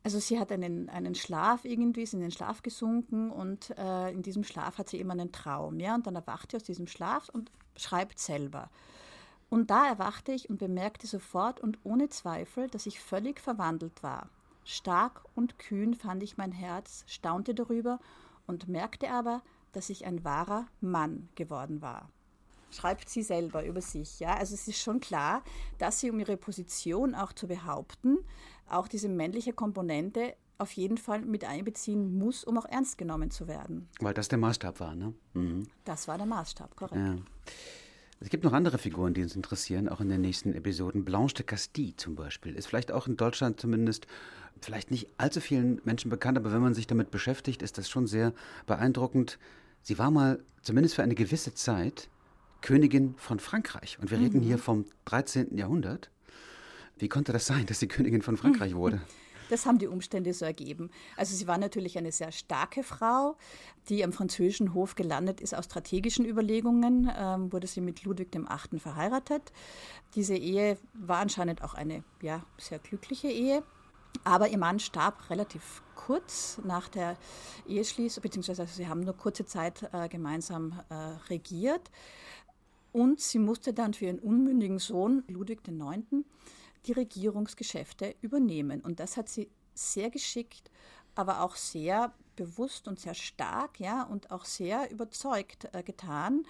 also 0.04 0.20
sie 0.20 0.38
hat 0.38 0.52
einen, 0.52 0.88
einen 0.88 1.16
Schlaf 1.16 1.64
irgendwie, 1.64 2.02
ist 2.02 2.14
in 2.14 2.20
den 2.20 2.30
Schlaf 2.30 2.62
gesunken 2.62 3.32
und 3.32 3.76
äh, 3.76 4.12
in 4.12 4.22
diesem 4.22 4.44
Schlaf 4.44 4.78
hat 4.78 4.88
sie 4.88 5.00
immer 5.00 5.14
einen 5.14 5.32
Traum, 5.32 5.80
ja, 5.80 5.96
und 5.96 6.06
dann 6.06 6.14
erwacht 6.14 6.52
sie 6.52 6.58
aus 6.58 6.62
diesem 6.62 6.86
Schlaf 6.86 7.28
und 7.28 7.50
schreibt 7.74 8.20
selber. 8.20 8.70
Und 9.48 9.70
da 9.70 9.86
erwachte 9.86 10.32
ich 10.32 10.50
und 10.50 10.58
bemerkte 10.58 11.06
sofort 11.06 11.60
und 11.60 11.78
ohne 11.84 12.08
Zweifel, 12.08 12.68
dass 12.68 12.86
ich 12.86 13.00
völlig 13.00 13.40
verwandelt 13.40 14.02
war. 14.02 14.28
Stark 14.64 15.22
und 15.34 15.58
kühn 15.58 15.94
fand 15.94 16.22
ich 16.22 16.36
mein 16.36 16.50
Herz, 16.50 17.04
staunte 17.06 17.54
darüber 17.54 18.00
und 18.46 18.68
merkte 18.68 19.10
aber, 19.10 19.42
dass 19.72 19.90
ich 19.90 20.04
ein 20.04 20.24
wahrer 20.24 20.66
Mann 20.80 21.28
geworden 21.36 21.82
war. 21.82 22.10
Schreibt 22.70 23.08
sie 23.08 23.22
selber 23.22 23.64
über 23.64 23.80
sich. 23.80 24.18
Ja? 24.18 24.34
Also 24.34 24.54
es 24.54 24.66
ist 24.66 24.80
schon 24.80 24.98
klar, 24.98 25.42
dass 25.78 26.00
sie, 26.00 26.10
um 26.10 26.18
ihre 26.18 26.36
Position 26.36 27.14
auch 27.14 27.32
zu 27.32 27.46
behaupten, 27.46 28.18
auch 28.68 28.88
diese 28.88 29.08
männliche 29.08 29.52
Komponente 29.52 30.34
auf 30.58 30.72
jeden 30.72 30.98
Fall 30.98 31.20
mit 31.20 31.44
einbeziehen 31.44 32.18
muss, 32.18 32.42
um 32.42 32.58
auch 32.58 32.64
ernst 32.64 32.98
genommen 32.98 33.30
zu 33.30 33.46
werden. 33.46 33.88
Weil 34.00 34.14
das 34.14 34.28
der 34.28 34.38
Maßstab 34.38 34.80
war, 34.80 34.94
ne? 34.94 35.14
Mhm. 35.34 35.68
Das 35.84 36.08
war 36.08 36.16
der 36.16 36.26
Maßstab, 36.26 36.74
korrekt. 36.74 36.96
Ja. 36.96 37.16
Es 38.20 38.30
gibt 38.30 38.44
noch 38.44 38.52
andere 38.52 38.78
Figuren, 38.78 39.12
die 39.12 39.22
uns 39.22 39.36
interessieren, 39.36 39.88
auch 39.88 40.00
in 40.00 40.08
den 40.08 40.22
nächsten 40.22 40.54
Episoden. 40.54 41.04
Blanche 41.04 41.34
de 41.34 41.44
Castille 41.44 41.96
zum 41.96 42.14
Beispiel 42.14 42.54
ist 42.54 42.66
vielleicht 42.66 42.90
auch 42.90 43.06
in 43.06 43.16
Deutschland 43.16 43.60
zumindest 43.60 44.06
vielleicht 44.62 44.90
nicht 44.90 45.08
allzu 45.18 45.40
vielen 45.40 45.80
Menschen 45.84 46.10
bekannt, 46.10 46.38
aber 46.38 46.52
wenn 46.52 46.62
man 46.62 46.74
sich 46.74 46.86
damit 46.86 47.10
beschäftigt, 47.10 47.60
ist 47.60 47.76
das 47.76 47.90
schon 47.90 48.06
sehr 48.06 48.32
beeindruckend. 48.66 49.38
Sie 49.82 49.98
war 49.98 50.10
mal, 50.10 50.42
zumindest 50.62 50.94
für 50.94 51.02
eine 51.02 51.14
gewisse 51.14 51.54
Zeit, 51.54 52.08
Königin 52.62 53.14
von 53.18 53.38
Frankreich. 53.38 53.98
Und 54.00 54.10
wir 54.10 54.18
mhm. 54.18 54.24
reden 54.24 54.40
hier 54.40 54.58
vom 54.58 54.86
13. 55.04 55.56
Jahrhundert. 55.56 56.10
Wie 56.98 57.08
konnte 57.08 57.32
das 57.32 57.46
sein, 57.46 57.66
dass 57.66 57.80
sie 57.80 57.88
Königin 57.88 58.22
von 58.22 58.36
Frankreich 58.38 58.74
wurde? 58.76 59.00
Das 59.48 59.66
haben 59.66 59.78
die 59.78 59.86
Umstände 59.86 60.32
so 60.32 60.44
ergeben. 60.44 60.90
Also 61.16 61.36
sie 61.36 61.46
war 61.46 61.58
natürlich 61.58 61.98
eine 61.98 62.12
sehr 62.12 62.32
starke 62.32 62.82
Frau, 62.82 63.36
die 63.88 64.04
am 64.04 64.12
französischen 64.12 64.74
Hof 64.74 64.94
gelandet 64.94 65.40
ist 65.40 65.54
aus 65.54 65.66
strategischen 65.66 66.24
Überlegungen, 66.24 67.10
ähm, 67.16 67.52
wurde 67.52 67.66
sie 67.66 67.80
mit 67.80 68.04
Ludwig 68.04 68.34
VIII. 68.34 68.80
verheiratet. 68.80 69.52
Diese 70.14 70.36
Ehe 70.36 70.78
war 70.94 71.18
anscheinend 71.18 71.62
auch 71.62 71.74
eine 71.74 72.02
ja, 72.22 72.42
sehr 72.58 72.78
glückliche 72.78 73.28
Ehe. 73.28 73.62
Aber 74.24 74.48
ihr 74.48 74.58
Mann 74.58 74.78
starb 74.78 75.30
relativ 75.30 75.82
kurz 75.94 76.58
nach 76.64 76.88
der 76.88 77.16
Eheschließung, 77.68 78.22
beziehungsweise 78.22 78.62
also 78.62 78.74
sie 78.74 78.88
haben 78.88 79.00
nur 79.00 79.16
kurze 79.16 79.44
Zeit 79.44 79.88
äh, 79.92 80.08
gemeinsam 80.08 80.80
äh, 80.88 80.94
regiert. 81.28 81.90
Und 82.92 83.20
sie 83.20 83.38
musste 83.38 83.74
dann 83.74 83.92
für 83.92 84.06
ihren 84.06 84.18
unmündigen 84.18 84.78
Sohn 84.78 85.22
Ludwig 85.28 85.60
IX 85.68 86.24
die 86.86 86.92
Regierungsgeschäfte 86.92 88.14
übernehmen. 88.20 88.80
Und 88.80 89.00
das 89.00 89.16
hat 89.16 89.28
sie 89.28 89.50
sehr 89.74 90.10
geschickt, 90.10 90.70
aber 91.14 91.42
auch 91.42 91.56
sehr 91.56 92.12
bewusst 92.36 92.88
und 92.88 93.00
sehr 93.00 93.14
stark, 93.14 93.80
ja, 93.80 94.02
und 94.02 94.30
auch 94.30 94.44
sehr 94.44 94.90
überzeugt 94.90 95.68
äh, 95.72 95.82
getan 95.82 96.44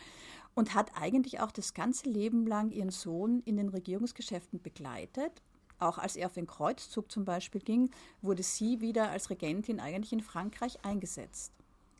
und 0.54 0.74
hat 0.74 0.90
eigentlich 0.94 1.40
auch 1.40 1.52
das 1.52 1.74
ganze 1.74 2.08
Leben 2.08 2.46
lang 2.46 2.70
ihren 2.70 2.90
Sohn 2.90 3.40
in 3.44 3.56
den 3.56 3.68
Regierungsgeschäften 3.68 4.60
begleitet. 4.60 5.42
Auch 5.78 5.98
als 5.98 6.16
er 6.16 6.26
auf 6.26 6.32
den 6.32 6.46
Kreuzzug 6.46 7.12
zum 7.12 7.24
Beispiel 7.24 7.60
ging, 7.60 7.90
wurde 8.22 8.42
sie 8.42 8.80
wieder 8.80 9.10
als 9.10 9.28
Regentin 9.28 9.78
eigentlich 9.78 10.12
in 10.12 10.22
Frankreich 10.22 10.84
eingesetzt. 10.84 11.52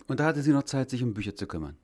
Und 0.07 0.21
da 0.21 0.27
hatte 0.27 0.43
sie 0.43 0.53
noch 0.53 0.63
Zeit, 0.63 0.91
sich 0.91 1.03
um 1.03 1.13
Bücher 1.13 1.37
zu 1.37 1.47
kümmern. 1.47 1.77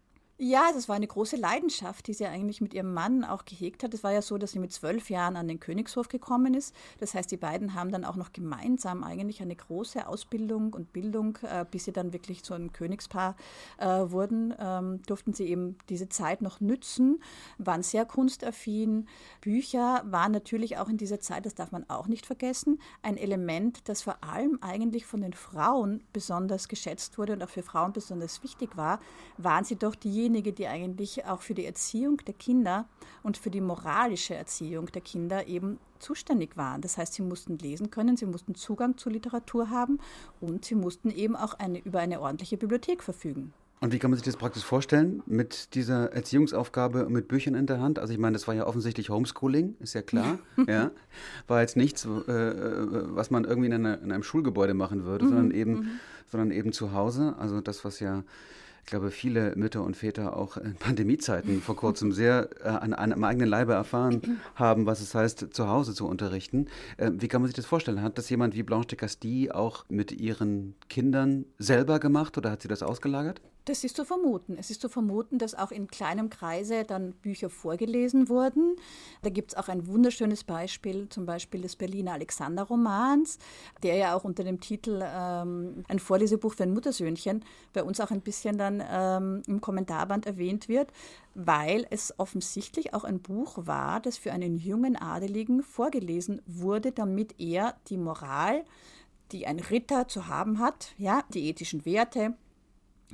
Ja, 0.44 0.72
das 0.74 0.88
war 0.88 0.96
eine 0.96 1.06
große 1.06 1.36
Leidenschaft, 1.36 2.08
die 2.08 2.14
sie 2.14 2.26
eigentlich 2.26 2.60
mit 2.60 2.74
ihrem 2.74 2.92
Mann 2.92 3.22
auch 3.22 3.44
gehegt 3.44 3.84
hat. 3.84 3.94
Es 3.94 4.02
war 4.02 4.10
ja 4.10 4.22
so, 4.22 4.38
dass 4.38 4.50
sie 4.50 4.58
mit 4.58 4.72
zwölf 4.72 5.08
Jahren 5.08 5.36
an 5.36 5.46
den 5.46 5.60
Königshof 5.60 6.08
gekommen 6.08 6.54
ist. 6.54 6.74
Das 6.98 7.14
heißt, 7.14 7.30
die 7.30 7.36
beiden 7.36 7.74
haben 7.74 7.92
dann 7.92 8.04
auch 8.04 8.16
noch 8.16 8.32
gemeinsam 8.32 9.04
eigentlich 9.04 9.40
eine 9.40 9.54
große 9.54 10.04
Ausbildung 10.04 10.72
und 10.74 10.92
Bildung, 10.92 11.38
äh, 11.42 11.64
bis 11.70 11.84
sie 11.84 11.92
dann 11.92 12.12
wirklich 12.12 12.42
zu 12.42 12.54
einem 12.54 12.72
Königspaar 12.72 13.36
äh, 13.78 13.86
wurden, 13.86 14.52
ähm, 14.58 15.00
durften 15.06 15.32
sie 15.32 15.46
eben 15.46 15.78
diese 15.88 16.08
Zeit 16.08 16.42
noch 16.42 16.58
nützen, 16.60 17.22
waren 17.58 17.84
sehr 17.84 18.04
kunstaffin. 18.04 19.06
Bücher 19.42 20.02
waren 20.06 20.32
natürlich 20.32 20.76
auch 20.76 20.88
in 20.88 20.96
dieser 20.96 21.20
Zeit, 21.20 21.46
das 21.46 21.54
darf 21.54 21.70
man 21.70 21.88
auch 21.88 22.08
nicht 22.08 22.26
vergessen, 22.26 22.80
ein 23.02 23.16
Element, 23.16 23.88
das 23.88 24.02
vor 24.02 24.16
allem 24.24 24.58
eigentlich 24.60 25.06
von 25.06 25.20
den 25.20 25.34
Frauen 25.34 26.02
besonders 26.12 26.66
geschätzt 26.66 27.16
wurde 27.16 27.34
und 27.34 27.44
auch 27.44 27.48
für 27.48 27.62
Frauen 27.62 27.92
besonders 27.92 28.42
wichtig 28.42 28.76
war, 28.76 28.98
waren 29.38 29.64
sie 29.64 29.76
doch 29.76 29.94
diejenigen, 29.94 30.31
diejenige, 30.32 30.52
die 30.52 30.66
eigentlich 30.66 31.24
auch 31.26 31.42
für 31.42 31.54
die 31.54 31.66
Erziehung 31.66 32.18
der 32.26 32.34
Kinder 32.34 32.86
und 33.22 33.36
für 33.36 33.50
die 33.50 33.60
moralische 33.60 34.34
Erziehung 34.34 34.86
der 34.86 35.02
Kinder 35.02 35.46
eben 35.46 35.78
zuständig 35.98 36.56
waren. 36.56 36.80
Das 36.80 36.98
heißt, 36.98 37.14
sie 37.14 37.22
mussten 37.22 37.58
lesen 37.58 37.90
können, 37.90 38.16
sie 38.16 38.26
mussten 38.26 38.54
Zugang 38.54 38.96
zur 38.96 39.12
Literatur 39.12 39.70
haben 39.70 39.98
und 40.40 40.64
sie 40.64 40.74
mussten 40.74 41.10
eben 41.10 41.36
auch 41.36 41.54
eine, 41.54 41.78
über 41.78 42.00
eine 42.00 42.20
ordentliche 42.20 42.56
Bibliothek 42.56 43.02
verfügen. 43.02 43.52
Und 43.80 43.92
wie 43.92 43.98
kann 43.98 44.12
man 44.12 44.16
sich 44.16 44.24
das 44.24 44.36
praktisch 44.36 44.64
vorstellen 44.64 45.22
mit 45.26 45.74
dieser 45.74 46.12
Erziehungsaufgabe 46.12 47.08
mit 47.08 47.26
Büchern 47.26 47.56
in 47.56 47.66
der 47.66 47.80
Hand? 47.80 47.98
Also 47.98 48.12
ich 48.12 48.18
meine, 48.18 48.34
das 48.34 48.46
war 48.46 48.54
ja 48.54 48.64
offensichtlich 48.64 49.10
Homeschooling, 49.10 49.74
ist 49.80 49.94
ja 49.94 50.02
klar. 50.02 50.38
ja. 50.68 50.92
War 51.48 51.60
jetzt 51.62 51.76
nichts, 51.76 52.04
äh, 52.04 52.08
was 52.08 53.32
man 53.32 53.44
irgendwie 53.44 53.66
in, 53.66 53.74
einer, 53.74 54.00
in, 54.00 54.12
einem 54.12 54.22
Schulgebäude 54.22 54.74
machen 54.74 55.04
würde, 55.04 55.24
mhm. 55.24 55.28
sondern, 55.28 55.50
eben, 55.50 55.72
mhm. 55.72 55.90
sondern 56.30 56.50
eben 56.52 56.72
zu 56.72 56.92
Hause. 56.92 57.34
Also 57.38 57.60
das, 57.60 57.84
was 57.84 57.98
ja 57.98 58.22
ich 58.84 58.90
glaube, 58.90 59.10
viele 59.10 59.54
Mütter 59.56 59.82
und 59.82 59.96
Väter 59.96 60.36
auch 60.36 60.56
in 60.56 60.74
Pandemiezeiten 60.74 61.62
vor 61.62 61.76
kurzem 61.76 62.12
sehr 62.12 62.50
äh, 62.62 62.68
an, 62.68 62.92
an, 62.92 63.12
am 63.12 63.24
eigenen 63.24 63.48
Leibe 63.48 63.72
erfahren 63.72 64.40
haben, 64.54 64.86
was 64.86 65.00
es 65.00 65.14
heißt, 65.14 65.54
zu 65.54 65.68
Hause 65.68 65.94
zu 65.94 66.06
unterrichten. 66.06 66.66
Äh, 66.96 67.12
wie 67.14 67.28
kann 67.28 67.40
man 67.40 67.48
sich 67.48 67.56
das 67.56 67.64
vorstellen? 67.64 68.02
Hat 68.02 68.18
das 68.18 68.28
jemand 68.28 68.54
wie 68.54 68.62
Blanche 68.62 68.88
de 68.88 68.98
Castille 68.98 69.54
auch 69.54 69.84
mit 69.88 70.12
ihren 70.12 70.74
Kindern 70.88 71.46
selber 71.58 72.00
gemacht 72.00 72.36
oder 72.36 72.50
hat 72.50 72.62
sie 72.62 72.68
das 72.68 72.82
ausgelagert? 72.82 73.40
Das 73.64 73.84
ist 73.84 73.94
zu 73.94 74.04
vermuten. 74.04 74.56
Es 74.58 74.70
ist 74.70 74.80
zu 74.80 74.88
vermuten, 74.88 75.38
dass 75.38 75.54
auch 75.54 75.70
in 75.70 75.86
kleinem 75.86 76.30
Kreise 76.30 76.82
dann 76.82 77.12
Bücher 77.12 77.48
vorgelesen 77.48 78.28
wurden. 78.28 78.74
Da 79.22 79.30
gibt 79.30 79.52
es 79.52 79.58
auch 79.58 79.68
ein 79.68 79.86
wunderschönes 79.86 80.42
Beispiel, 80.42 81.08
zum 81.08 81.26
Beispiel 81.26 81.60
des 81.60 81.76
Berliner 81.76 82.14
Alexander-Romans, 82.14 83.38
der 83.84 83.94
ja 83.94 84.16
auch 84.16 84.24
unter 84.24 84.42
dem 84.42 84.58
Titel 84.58 85.00
ähm, 85.04 85.84
ein 85.86 86.00
Vorlesebuch 86.00 86.54
für 86.54 86.64
ein 86.64 86.74
Muttersöhnchen 86.74 87.44
bei 87.72 87.84
uns 87.84 88.00
auch 88.00 88.10
ein 88.10 88.20
bisschen 88.20 88.58
dann 88.58 88.82
ähm, 88.90 89.42
im 89.46 89.60
Kommentarband 89.60 90.26
erwähnt 90.26 90.68
wird, 90.68 90.92
weil 91.34 91.86
es 91.90 92.18
offensichtlich 92.18 92.94
auch 92.94 93.04
ein 93.04 93.20
Buch 93.20 93.58
war, 93.66 94.00
das 94.00 94.18
für 94.18 94.32
einen 94.32 94.58
jungen 94.58 94.96
Adeligen 94.96 95.62
vorgelesen 95.62 96.42
wurde, 96.46 96.90
damit 96.90 97.36
er 97.38 97.76
die 97.88 97.96
Moral, 97.96 98.64
die 99.30 99.46
ein 99.46 99.60
Ritter 99.60 100.08
zu 100.08 100.26
haben 100.26 100.58
hat, 100.58 100.92
ja, 100.98 101.22
die 101.32 101.48
ethischen 101.48 101.86
Werte, 101.86 102.34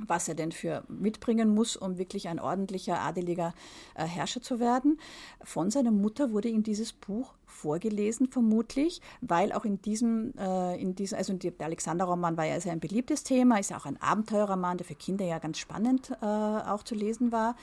was 0.07 0.27
er 0.27 0.35
denn 0.35 0.51
für 0.51 0.83
mitbringen 0.87 1.53
muss, 1.53 1.75
um 1.75 1.97
wirklich 1.97 2.27
ein 2.27 2.39
ordentlicher, 2.39 2.99
adeliger 3.01 3.53
äh, 3.95 4.05
Herrscher 4.05 4.41
zu 4.41 4.59
werden. 4.59 4.99
Von 5.43 5.69
seiner 5.71 5.91
Mutter 5.91 6.31
wurde 6.31 6.49
ihm 6.49 6.63
dieses 6.63 6.93
Buch 6.93 7.33
vorgelesen, 7.45 8.27
vermutlich, 8.27 9.01
weil 9.21 9.51
auch 9.51 9.65
in 9.65 9.81
diesem, 9.81 10.33
äh, 10.37 10.79
in 10.81 10.95
diesem 10.95 11.17
also 11.17 11.33
der 11.33 11.53
Alexander-Roman 11.59 12.37
war 12.37 12.45
ja 12.45 12.59
sehr 12.59 12.71
ein 12.71 12.79
beliebtes 12.79 13.23
Thema, 13.23 13.59
ist 13.59 13.71
ja 13.71 13.77
auch 13.77 13.85
ein 13.85 14.01
Abenteurerroman, 14.01 14.77
der 14.77 14.85
für 14.85 14.95
Kinder 14.95 15.25
ja 15.25 15.39
ganz 15.39 15.57
spannend 15.57 16.11
äh, 16.21 16.25
auch 16.25 16.83
zu 16.83 16.95
lesen 16.95 17.31
war 17.31 17.55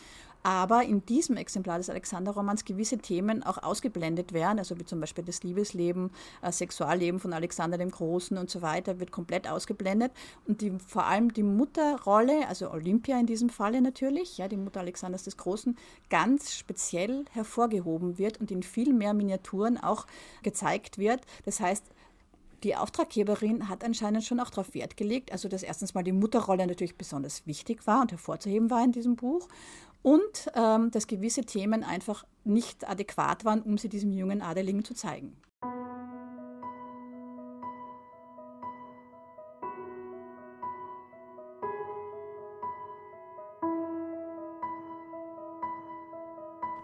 aber 0.47 0.85
in 0.85 1.05
diesem 1.05 1.37
Exemplar 1.37 1.79
des 1.79 1.91
Alexander-Romans 1.91 2.65
gewisse 2.65 2.99
Themen 2.99 3.43
auch 3.43 3.61
ausgeblendet 3.65 4.33
werden, 4.33 4.61
also 4.61 4.79
wie 4.79 4.85
zum 4.85 5.01
Beispiel 5.01 5.25
das 5.25 5.43
Liebesleben, 5.43 6.13
äh, 6.41 6.53
Sexualleben 6.53 7.19
von 7.19 7.33
Alexander 7.33 7.79
dem 7.79 7.91
Großen 7.91 8.39
und 8.39 8.49
so 8.49 8.63
weiter, 8.63 9.01
wird 9.01 9.11
komplett 9.11 9.49
ausgeblendet. 9.49 10.13
Und 10.47 10.61
die, 10.61 10.71
vor 10.79 11.07
allem 11.07 11.33
die 11.33 11.43
Mutterrolle, 11.43 12.47
also 12.47 12.71
Olympia 12.71 13.19
in 13.19 13.27
diesem 13.27 13.49
Falle 13.49 13.81
natürlich, 13.81 14.39
ja, 14.39 14.47
die 14.47 14.57
Mutter 14.57 14.79
Alexanders 14.79 15.25
des 15.25 15.37
Großen, 15.37 15.77
ganz 16.11 16.55
speziell 16.55 17.25
hervorgehoben 17.33 18.17
wird 18.17 18.39
und 18.39 18.53
in 18.53 18.63
viel 18.63 18.93
mehr 18.93 19.15
Miniaturen 19.15 19.77
auch 19.79 20.07
gezeigt 20.45 20.97
wird. 20.99 21.23
Das 21.45 21.59
heißt, 21.59 21.83
die 22.63 22.75
Auftraggeberin 22.75 23.69
hat 23.69 23.85
anscheinend 23.85 24.25
schon 24.25 24.41
auch 24.41 24.51
darauf 24.51 24.75
Wert 24.75 24.97
gelegt, 24.97 25.31
also 25.33 25.49
dass 25.49 25.63
erstens 25.63 25.95
mal 25.95 26.03
die 26.03 26.13
Mutterrolle 26.13 26.67
natürlich 26.67 26.97
besonders 26.97 27.47
wichtig 27.47 27.87
war 27.87 28.01
und 28.01 28.13
hervorzuheben 28.13 28.71
war 28.71 28.83
in 28.83 28.93
diesem 28.93 29.17
Buch 29.17 29.49
und 30.07 30.53
ähm, 30.55 30.93
dass 30.93 31.09
gewisse 31.09 31.43
Themen 31.43 31.83
einfach 31.83 32.25
nicht 32.45 32.89
adäquat 32.89 33.45
waren, 33.45 33.61
um 33.63 33.77
sie 33.77 33.89
diesem 33.89 34.13
jungen 34.13 34.41
Adeligen 34.41 34.85
zu 34.85 34.95
zeigen. 34.95 35.37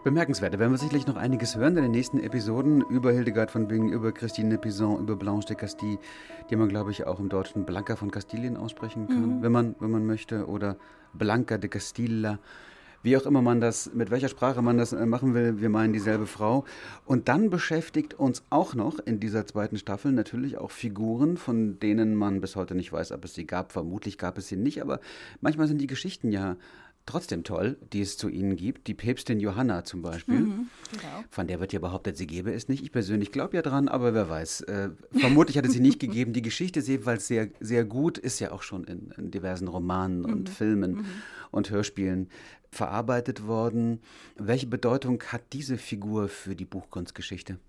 Bemerkenswert. 0.03 0.53
Da 0.53 0.59
werden 0.59 0.73
wir 0.73 0.77
sicherlich 0.77 1.07
noch 1.07 1.15
einiges 1.15 1.55
hören 1.55 1.77
in 1.77 1.83
den 1.83 1.91
nächsten 1.91 2.19
Episoden 2.19 2.81
über 2.81 3.13
Hildegard 3.13 3.51
von 3.51 3.69
Bingen, 3.69 3.93
über 3.93 4.11
Christine 4.11 4.57
Pison, 4.57 4.99
über 4.99 5.15
Blanche 5.15 5.47
de 5.47 5.55
Castille, 5.55 5.97
die 6.49 6.57
man, 6.57 6.67
glaube 6.67 6.91
ich, 6.91 7.07
auch 7.07 7.21
im 7.21 7.29
Deutschen 7.29 7.63
Blanca 7.63 7.95
von 7.95 8.11
Kastilien 8.11 8.57
aussprechen 8.57 9.07
kann, 9.07 9.37
mhm. 9.37 9.41
wenn, 9.41 9.51
man, 9.53 9.75
wenn 9.79 9.91
man 9.91 10.05
möchte, 10.05 10.47
oder 10.49 10.75
Blanca 11.13 11.57
de 11.57 11.69
Castilla. 11.69 12.37
Wie 13.03 13.17
auch 13.17 13.25
immer 13.25 13.41
man 13.41 13.59
das, 13.59 13.93
mit 13.93 14.11
welcher 14.11 14.29
Sprache 14.29 14.61
man 14.61 14.77
das 14.77 14.93
äh, 14.93 15.05
machen 15.05 15.33
will, 15.33 15.59
wir 15.59 15.69
meinen 15.69 15.91
dieselbe 15.91 16.25
Frau. 16.25 16.63
Und 17.05 17.27
dann 17.27 17.49
beschäftigt 17.49 18.13
uns 18.13 18.43
auch 18.49 18.75
noch 18.75 18.97
in 18.97 19.19
dieser 19.19 19.45
zweiten 19.45 19.77
Staffel 19.77 20.13
natürlich 20.13 20.57
auch 20.57 20.71
Figuren, 20.71 21.35
von 21.35 21.79
denen 21.79 22.15
man 22.15 22.39
bis 22.39 22.55
heute 22.55 22.75
nicht 22.75 22.93
weiß, 22.93 23.11
ob 23.11 23.25
es 23.25 23.33
sie 23.33 23.45
gab. 23.45 23.73
Vermutlich 23.73 24.17
gab 24.17 24.37
es 24.37 24.47
sie 24.47 24.55
nicht, 24.55 24.81
aber 24.81 25.01
manchmal 25.41 25.67
sind 25.67 25.81
die 25.81 25.87
Geschichten 25.87 26.31
ja 26.31 26.55
trotzdem 27.05 27.43
toll, 27.43 27.77
die 27.91 28.01
es 28.01 28.17
zu 28.17 28.29
ihnen 28.29 28.55
gibt. 28.55 28.87
Die 28.87 28.93
Päpstin 28.93 29.39
Johanna 29.39 29.83
zum 29.83 30.01
Beispiel. 30.01 30.39
Mhm, 30.39 30.69
genau. 30.91 31.23
Von 31.29 31.47
der 31.47 31.59
wird 31.59 31.73
ja 31.73 31.79
behauptet, 31.79 32.17
sie 32.17 32.27
gebe 32.27 32.53
es 32.53 32.67
nicht. 32.67 32.83
Ich 32.83 32.91
persönlich 32.91 33.31
glaube 33.31 33.55
ja 33.55 33.61
dran, 33.61 33.87
aber 33.87 34.13
wer 34.13 34.29
weiß. 34.29 34.61
Äh, 34.61 34.89
vermutlich 35.11 35.57
hat 35.57 35.65
es 35.65 35.73
sie 35.73 35.79
nicht 35.79 35.99
gegeben. 35.99 36.33
Die 36.33 36.41
Geschichte 36.41 36.79
ist 36.79 36.87
jedenfalls 36.87 37.27
sehr, 37.27 37.49
sehr 37.59 37.83
gut, 37.85 38.17
ist 38.17 38.39
ja 38.39 38.51
auch 38.51 38.63
schon 38.63 38.85
in, 38.85 39.11
in 39.17 39.31
diversen 39.31 39.67
Romanen 39.67 40.19
mhm. 40.19 40.33
und 40.33 40.49
Filmen 40.49 40.91
mhm. 40.95 41.05
und 41.51 41.69
Hörspielen 41.69 42.29
verarbeitet 42.69 43.45
worden. 43.45 43.99
Welche 44.35 44.67
Bedeutung 44.67 45.21
hat 45.27 45.41
diese 45.53 45.77
Figur 45.77 46.29
für 46.29 46.55
die 46.55 46.65
Buchkunstgeschichte? 46.65 47.59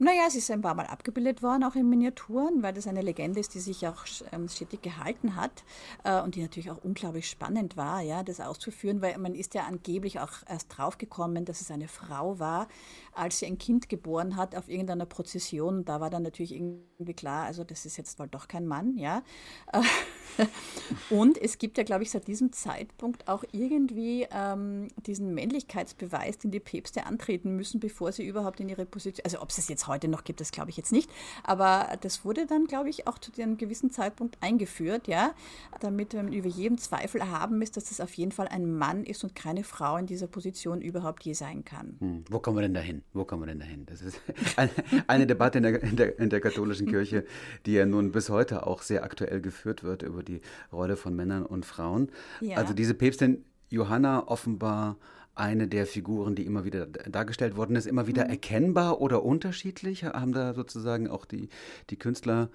Naja, 0.00 0.22
es 0.28 0.36
ist 0.36 0.48
ein 0.52 0.60
paar 0.60 0.76
Mal 0.76 0.86
abgebildet 0.86 1.42
worden, 1.42 1.64
auch 1.64 1.74
in 1.74 1.88
Miniaturen, 1.88 2.62
weil 2.62 2.72
das 2.72 2.86
eine 2.86 3.02
Legende 3.02 3.40
ist, 3.40 3.54
die 3.54 3.58
sich 3.58 3.84
auch 3.88 4.04
ähm, 4.30 4.48
stetig 4.48 4.80
gehalten 4.80 5.34
hat 5.34 5.64
äh, 6.04 6.20
und 6.22 6.36
die 6.36 6.42
natürlich 6.42 6.70
auch 6.70 6.84
unglaublich 6.84 7.28
spannend 7.28 7.76
war, 7.76 8.00
ja, 8.00 8.22
das 8.22 8.40
auszuführen, 8.40 9.02
weil 9.02 9.18
man 9.18 9.34
ist 9.34 9.54
ja 9.54 9.64
angeblich 9.66 10.20
auch 10.20 10.30
erst 10.48 10.78
draufgekommen, 10.78 11.44
dass 11.44 11.60
es 11.60 11.72
eine 11.72 11.88
Frau 11.88 12.38
war, 12.38 12.68
als 13.12 13.40
sie 13.40 13.46
ein 13.46 13.58
Kind 13.58 13.88
geboren 13.88 14.36
hat 14.36 14.54
auf 14.54 14.68
irgendeiner 14.68 15.04
Prozession. 15.04 15.84
Da 15.84 16.00
war 16.00 16.10
dann 16.10 16.22
natürlich 16.22 16.54
irgendwie 16.54 17.14
klar, 17.14 17.46
also 17.46 17.64
das 17.64 17.84
ist 17.84 17.96
jetzt 17.96 18.20
wohl 18.20 18.28
doch 18.28 18.46
kein 18.46 18.68
Mann, 18.68 18.96
ja. 18.96 19.24
und 21.10 21.42
es 21.42 21.58
gibt 21.58 21.76
ja, 21.76 21.82
glaube 21.82 22.04
ich, 22.04 22.12
seit 22.12 22.28
diesem 22.28 22.52
Zeitpunkt 22.52 23.26
auch 23.26 23.42
irgendwie 23.50 24.28
ähm, 24.30 24.86
diesen 25.06 25.34
Männlichkeitsbeweis, 25.34 26.38
den 26.38 26.52
die 26.52 26.60
Päpste 26.60 27.04
antreten 27.04 27.56
müssen, 27.56 27.80
bevor 27.80 28.12
sie 28.12 28.24
überhaupt 28.24 28.60
in 28.60 28.68
ihre 28.68 28.86
Position, 28.86 29.24
also 29.24 29.42
ob 29.42 29.50
es 29.50 29.58
es 29.58 29.66
jetzt 29.66 29.87
heute 29.88 30.08
noch 30.08 30.24
gibt, 30.24 30.40
das 30.40 30.52
glaube 30.52 30.70
ich 30.70 30.76
jetzt 30.76 30.92
nicht. 30.92 31.10
Aber 31.42 31.96
das 32.00 32.24
wurde 32.24 32.46
dann, 32.46 32.66
glaube 32.66 32.90
ich, 32.90 33.06
auch 33.06 33.18
zu 33.18 33.30
einem 33.40 33.56
gewissen 33.56 33.90
Zeitpunkt 33.90 34.38
eingeführt, 34.40 35.08
ja, 35.08 35.32
damit 35.80 36.14
man 36.14 36.32
über 36.32 36.48
jedem 36.48 36.78
Zweifel 36.78 37.20
erhaben 37.20 37.60
ist, 37.62 37.76
dass 37.76 37.84
das 37.84 38.00
auf 38.00 38.14
jeden 38.14 38.32
Fall 38.32 38.48
ein 38.48 38.70
Mann 38.70 39.04
ist 39.04 39.24
und 39.24 39.34
keine 39.34 39.64
Frau 39.64 39.96
in 39.96 40.06
dieser 40.06 40.26
Position 40.26 40.80
überhaupt 40.80 41.24
je 41.24 41.32
sein 41.32 41.64
kann. 41.64 41.96
Hm. 41.98 42.24
Wo 42.30 42.38
kommen 42.38 42.58
wir 42.58 42.62
denn 42.62 42.74
dahin? 42.74 43.02
Wo 43.12 43.24
kommen 43.24 43.42
wir 43.42 43.46
denn 43.46 43.60
dahin? 43.60 43.86
Das 43.86 44.02
ist 44.02 44.20
eine, 44.56 44.70
eine 45.06 45.26
Debatte 45.26 45.58
in 45.58 45.64
der, 45.64 45.82
in, 45.82 45.96
der, 45.96 46.18
in 46.18 46.30
der 46.30 46.40
katholischen 46.40 46.86
Kirche, 46.86 47.24
die 47.66 47.72
ja 47.72 47.86
nun 47.86 48.12
bis 48.12 48.30
heute 48.30 48.66
auch 48.66 48.82
sehr 48.82 49.04
aktuell 49.04 49.40
geführt 49.40 49.82
wird 49.82 50.02
über 50.02 50.22
die 50.22 50.40
Rolle 50.72 50.96
von 50.96 51.14
Männern 51.14 51.44
und 51.44 51.64
Frauen. 51.66 52.10
Ja. 52.40 52.56
Also 52.56 52.74
diese 52.74 52.94
Päpstin 52.94 53.44
Johanna 53.70 54.26
offenbar 54.26 54.96
eine 55.38 55.68
der 55.68 55.86
Figuren, 55.86 56.34
die 56.34 56.44
immer 56.46 56.64
wieder 56.64 56.86
dargestellt 56.86 57.56
worden 57.56 57.76
ist, 57.76 57.86
immer 57.86 58.06
wieder 58.06 58.24
mhm. 58.24 58.30
erkennbar 58.30 59.00
oder 59.00 59.22
unterschiedlich? 59.24 60.04
Haben 60.04 60.32
da 60.32 60.54
sozusagen 60.54 61.08
auch 61.08 61.24
die, 61.24 61.48
die 61.90 61.96
Künstler 61.96 62.50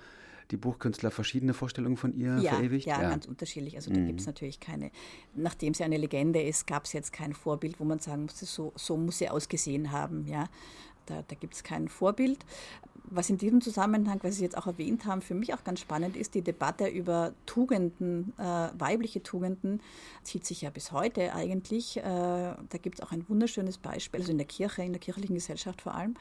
die 0.51 0.57
Buchkünstler 0.57 1.09
verschiedene 1.09 1.53
Vorstellungen 1.53 1.97
von 1.97 2.13
ihr 2.13 2.37
ja, 2.37 2.53
verewigt? 2.53 2.85
Ja, 2.85 3.01
ja, 3.01 3.09
ganz 3.09 3.25
unterschiedlich. 3.25 3.75
Also 3.75 3.91
da 3.91 3.99
mhm. 3.99 4.07
gibt 4.07 4.19
es 4.19 4.27
natürlich 4.27 4.59
keine, 4.59 4.91
nachdem 5.35 5.73
sie 5.73 5.83
eine 5.83 5.97
Legende 5.97 6.41
ist, 6.41 6.67
gab 6.67 6.85
es 6.85 6.93
jetzt 6.93 7.13
kein 7.13 7.33
Vorbild, 7.33 7.79
wo 7.79 7.85
man 7.85 7.99
sagen 7.99 8.23
muss, 8.23 8.39
so, 8.39 8.73
so 8.75 8.97
muss 8.97 9.17
sie 9.17 9.29
ausgesehen 9.29 9.91
haben. 9.91 10.27
Ja. 10.27 10.47
Da, 11.05 11.23
da 11.27 11.35
gibt 11.35 11.53
es 11.53 11.63
kein 11.63 11.89
Vorbild 11.89 12.45
was 13.15 13.29
in 13.29 13.37
diesem 13.37 13.61
Zusammenhang, 13.61 14.19
was 14.23 14.35
Sie 14.35 14.43
jetzt 14.43 14.57
auch 14.57 14.67
erwähnt 14.67 15.05
haben, 15.05 15.21
für 15.21 15.33
mich 15.33 15.53
auch 15.53 15.63
ganz 15.63 15.79
spannend 15.79 16.15
ist, 16.15 16.35
die 16.35 16.41
Debatte 16.41 16.87
über 16.87 17.33
Tugenden, 17.45 18.33
äh, 18.37 18.69
weibliche 18.77 19.23
Tugenden, 19.23 19.81
zieht 20.23 20.45
sich 20.45 20.61
ja 20.61 20.69
bis 20.69 20.91
heute 20.91 21.33
eigentlich. 21.33 21.97
Äh, 21.97 22.03
da 22.03 22.77
gibt 22.81 22.99
es 22.99 23.01
auch 23.01 23.11
ein 23.11 23.27
wunderschönes 23.29 23.77
Beispiel, 23.77 24.21
also 24.21 24.31
in 24.31 24.37
der 24.37 24.47
Kirche, 24.47 24.83
in 24.83 24.93
der 24.93 24.99
kirchlichen 24.99 25.35
Gesellschaft 25.35 25.81
vor 25.81 25.95
allem, 25.95 26.15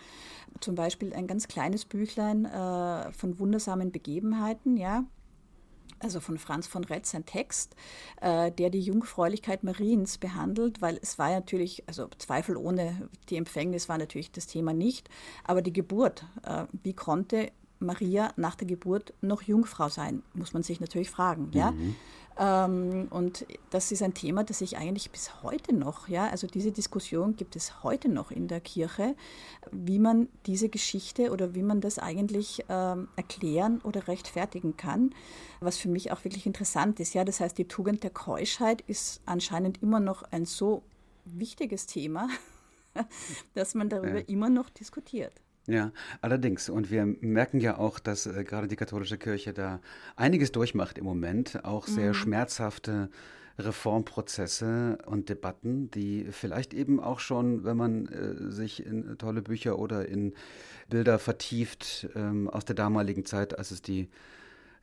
zum 0.61 0.75
Beispiel 0.75 1.12
ein 1.14 1.27
ganz 1.27 1.49
kleines 1.49 1.85
Büchlein 1.85 2.45
äh, 2.45 3.12
von 3.12 3.38
wundersamen 3.38 3.93
Begebenheiten, 3.93 4.77
ja, 4.77 5.05
also 6.03 6.21
von 6.21 6.38
Franz 6.38 6.67
von 6.67 6.85
Retz, 6.85 7.15
ein 7.15 7.27
Text, 7.27 7.75
äh, 8.21 8.51
der 8.51 8.71
die 8.71 8.81
Jungfräulichkeit 8.81 9.62
Mariens 9.62 10.19
behandelt, 10.19 10.83
weil 10.83 10.99
es 11.01 11.19
war 11.19 11.31
natürlich, 11.31 11.85
also 11.87 12.09
Zweifel 12.19 12.57
ohne 12.57 13.09
die 13.29 13.37
Empfängnis 13.37 13.88
war 13.88 13.99
natürlich 13.99 14.33
das 14.33 14.47
Thema 14.47 14.73
nicht, 14.73 15.09
aber 15.45 15.62
die 15.62 15.73
Geburt, 15.73 16.27
äh, 16.45 16.65
wie 16.83 16.95
konnte 16.95 17.51
Maria 17.83 18.33
nach 18.37 18.55
der 18.55 18.66
Geburt 18.66 19.12
noch 19.21 19.42
Jungfrau 19.42 19.88
sein, 19.88 20.23
muss 20.35 20.53
man 20.53 20.62
sich 20.62 20.81
natürlich 20.81 21.11
fragen. 21.11 21.51
Ja? 21.53 21.73
Mhm. 21.73 21.97
Ähm, 22.38 23.09
und 23.11 23.47
das 23.71 23.92
ist 23.92 24.03
ein 24.03 24.14
Thema, 24.14 24.45
das 24.45 24.59
sich 24.59 24.79
eigentlich 24.79 25.11
bis 25.11 25.42
heute 25.42 25.75
noch, 25.75 26.09
ja, 26.09 26.29
also 26.29 26.47
diese 26.47 26.73
Diskussion 26.73 27.37
gibt 27.37 27.57
es 27.57 27.83
heute 27.83 28.09
noch 28.09 28.31
in 28.31 28.49
der 28.49 28.61
Kirche, 28.61 29.14
wie 29.71 29.99
man 29.99 30.29
diese 30.47 30.68
Geschichte 30.68 31.31
oder 31.31 31.55
wie 31.55 31.62
man 31.62 31.81
das 31.81 31.99
eigentlich 31.99 32.64
ähm, 32.68 33.09
erklären 33.16 33.81
oder 33.83 34.09
rechtfertigen 34.09 34.77
kann, 34.77 35.14
was 35.61 35.77
für 35.77 35.88
mich 35.88 36.11
auch 36.11 36.25
wirklich 36.25 36.47
interessant 36.47 37.01
ist. 37.01 37.14
Ja, 37.14 37.25
das 37.25 37.40
heißt, 37.40 37.59
die 37.59 37.68
Tugend 37.68 38.03
der 38.03 38.11
Keuschheit 38.11 38.83
ist 38.87 39.21
anscheinend 39.27 39.83
immer 39.83 40.01
noch 40.01 40.23
ein 40.31 40.47
so 40.47 40.83
wichtiges 41.25 41.87
Thema, 41.87 42.29
dass 43.55 43.75
man 43.75 43.88
darüber 43.90 44.21
ja. 44.21 44.27
immer 44.27 44.49
noch 44.49 44.71
diskutiert. 44.71 45.35
Ja, 45.66 45.92
allerdings. 46.20 46.68
Und 46.68 46.90
wir 46.90 47.07
merken 47.07 47.61
ja 47.61 47.79
auch, 47.79 48.01
dass 48.01 48.27
äh, 48.27 48.44
gerade 48.44 48.66
die 48.66 48.77
katholische 48.77 49.16
Kirche 49.16 49.53
da 49.53 49.81
einiges 50.16 50.51
durchmacht 50.51 50.98
im 50.98 51.05
Moment, 51.05 51.64
auch 51.64 51.87
sehr 51.87 52.09
mhm. 52.09 52.14
schmerzhafte 52.14 53.11
Reformprozesse 53.59 54.98
und 55.07 55.29
Debatten, 55.29 55.90
die 55.90 56.27
vielleicht 56.31 56.75
eben 56.75 56.98
auch 57.01 57.20
schon, 57.20 57.64
wenn 57.64 57.77
man 57.77 58.07
äh, 58.07 58.51
sich 58.51 58.85
in 58.85 59.16
tolle 59.18 59.42
Bücher 59.42 59.79
oder 59.79 60.09
in 60.09 60.35
Bilder 60.88 61.18
vertieft 61.18 62.09
ähm, 62.16 62.48
aus 62.48 62.64
der 62.64 62.75
damaligen 62.75 63.25
Zeit, 63.25 63.57
als 63.57 63.70
es 63.70 63.83
die 63.83 64.09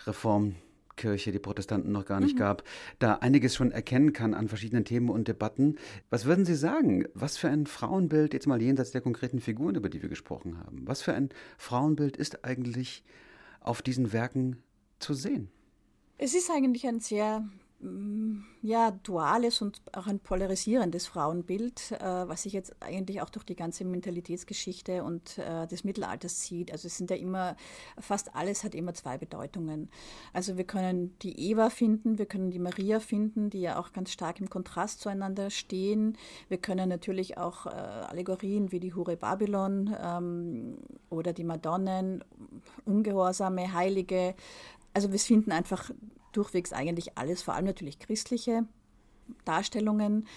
Reform 0.06 0.56
Kirche, 1.00 1.32
die 1.32 1.40
Protestanten 1.40 1.92
noch 1.92 2.06
gar 2.06 2.20
nicht 2.20 2.36
mhm. 2.36 2.40
gab, 2.40 2.64
da 3.00 3.16
einiges 3.16 3.56
schon 3.56 3.72
erkennen 3.72 4.14
kann 4.14 4.34
an 4.34 4.48
verschiedenen 4.48 4.86
Themen 4.86 5.10
und 5.10 5.28
Debatten. 5.28 5.78
Was 6.10 6.26
würden 6.26 6.46
Sie 6.46 6.56
sagen? 6.56 7.06
Was 7.14 7.38
für 7.38 7.50
ein 7.50 7.66
Frauenbild, 7.66 8.34
jetzt 8.34 8.46
mal 8.46 8.62
jenseits 8.62 8.92
der 8.92 9.02
konkreten 9.02 9.40
Figuren, 9.40 9.76
über 9.76 9.90
die 9.90 10.02
wir 10.02 10.10
gesprochen 10.10 10.60
haben, 10.60 10.86
was 10.86 11.02
für 11.02 11.14
ein 11.14 11.30
Frauenbild 11.58 12.18
ist 12.18 12.44
eigentlich 12.44 13.04
auf 13.62 13.82
diesen 13.82 14.14
Werken 14.14 14.58
zu 15.00 15.14
sehen? 15.14 15.50
Es 16.18 16.36
ist 16.36 16.52
eigentlich 16.52 16.86
ein 16.86 17.00
sehr 17.00 17.48
ja, 18.62 18.92
duales 18.92 19.62
und 19.62 19.82
auch 19.94 20.08
ein 20.08 20.20
polarisierendes 20.20 21.08
Frauenbild, 21.08 21.94
äh, 21.94 22.28
was 22.28 22.44
sich 22.44 22.52
jetzt 22.52 22.76
eigentlich 22.82 23.22
auch 23.22 23.30
durch 23.30 23.46
die 23.46 23.56
ganze 23.56 23.86
Mentalitätsgeschichte 23.86 25.04
und 25.04 25.38
äh, 25.38 25.66
des 25.66 25.86
Mittelalters 25.86 26.40
zieht. 26.40 26.72
Also 26.74 26.88
es 26.88 26.98
sind 26.98 27.10
ja 27.10 27.16
immer, 27.16 27.56
fast 27.98 28.36
alles 28.36 28.66
hat 28.66 28.76
immer 28.76 28.94
zwei 28.94 29.18
Bedeutungen. 29.18 29.90
Also 30.34 30.58
wir 30.58 30.66
können 30.66 31.18
die 31.20 31.50
Eva 31.50 31.70
finden, 31.70 32.18
wir 32.18 32.26
können 32.26 32.52
die 32.52 32.60
Maria 32.60 33.00
finden, 33.00 33.50
die 33.50 33.62
ja 33.62 33.80
auch 33.80 33.94
ganz 33.94 34.12
stark 34.12 34.42
im 34.42 34.50
Kontrast 34.50 35.00
zueinander 35.00 35.50
stehen. 35.50 36.18
Wir 36.50 36.58
können 36.58 36.90
natürlich 36.90 37.38
auch 37.38 37.66
äh, 37.66 37.70
Allegorien 37.70 38.74
wie 38.74 38.82
die 38.82 38.94
Hure 38.94 39.16
Babylon 39.16 39.96
ähm, 40.04 40.78
oder 41.10 41.32
die 41.32 41.46
Madonnen, 41.46 42.26
ungehorsame, 42.84 43.74
Heilige. 43.74 44.36
Also 44.94 45.12
wir 45.14 45.20
finden 45.20 45.52
einfach 45.52 45.92
durchwegs 46.32 46.74
eigentlich 46.74 47.18
alles, 47.18 47.42
vor 47.42 47.54
allem 47.54 47.66
natürlich 47.66 48.00
christliche 48.00 48.66
Darstellungen 49.46 50.28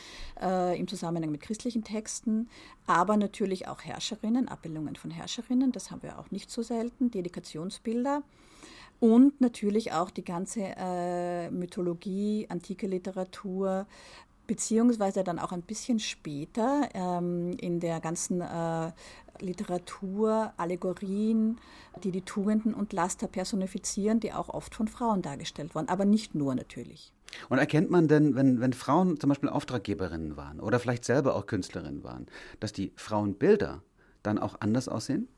äh, 0.40 0.78
im 0.78 0.86
Zusammenhang 0.88 1.30
mit 1.30 1.40
christlichen 1.40 1.84
Texten, 1.84 2.48
aber 2.86 3.16
natürlich 3.16 3.68
auch 3.68 3.82
Herrscherinnen, 3.82 4.48
Abbildungen 4.48 4.96
von 4.96 5.10
Herrscherinnen, 5.10 5.72
das 5.72 5.90
haben 5.90 6.02
wir 6.02 6.18
auch 6.18 6.30
nicht 6.30 6.50
so 6.50 6.62
selten, 6.62 7.10
Dedikationsbilder 7.10 8.22
und 9.00 9.40
natürlich 9.40 9.92
auch 9.92 10.10
die 10.10 10.24
ganze 10.24 10.60
äh, 10.76 11.50
Mythologie, 11.50 12.46
antike 12.48 12.86
Literatur, 12.86 13.86
beziehungsweise 14.46 15.24
dann 15.24 15.38
auch 15.38 15.52
ein 15.52 15.62
bisschen 15.62 15.98
später 15.98 16.88
ähm, 16.94 17.52
in 17.58 17.80
der 17.80 18.00
ganzen 18.00 18.40
äh, 18.40 18.92
Literatur, 19.40 20.52
Allegorien, 20.56 21.58
die 22.02 22.10
die 22.10 22.22
Tugenden 22.22 22.74
und 22.74 22.92
Laster 22.92 23.28
personifizieren, 23.28 24.20
die 24.20 24.32
auch 24.32 24.48
oft 24.48 24.74
von 24.74 24.88
Frauen 24.88 25.22
dargestellt 25.22 25.74
wurden, 25.74 25.88
aber 25.88 26.04
nicht 26.04 26.34
nur 26.34 26.54
natürlich. 26.54 27.12
Und 27.48 27.58
erkennt 27.58 27.90
man 27.90 28.08
denn, 28.08 28.34
wenn, 28.34 28.60
wenn 28.60 28.72
Frauen 28.72 29.18
zum 29.18 29.28
Beispiel 29.28 29.48
Auftraggeberinnen 29.48 30.36
waren 30.36 30.60
oder 30.60 30.78
vielleicht 30.78 31.04
selber 31.04 31.34
auch 31.34 31.46
Künstlerinnen 31.46 32.04
waren, 32.04 32.26
dass 32.60 32.72
die 32.72 32.92
Frauenbilder 32.96 33.82
dann 34.22 34.38
auch 34.38 34.56
anders 34.60 34.88
aussehen? 34.88 35.28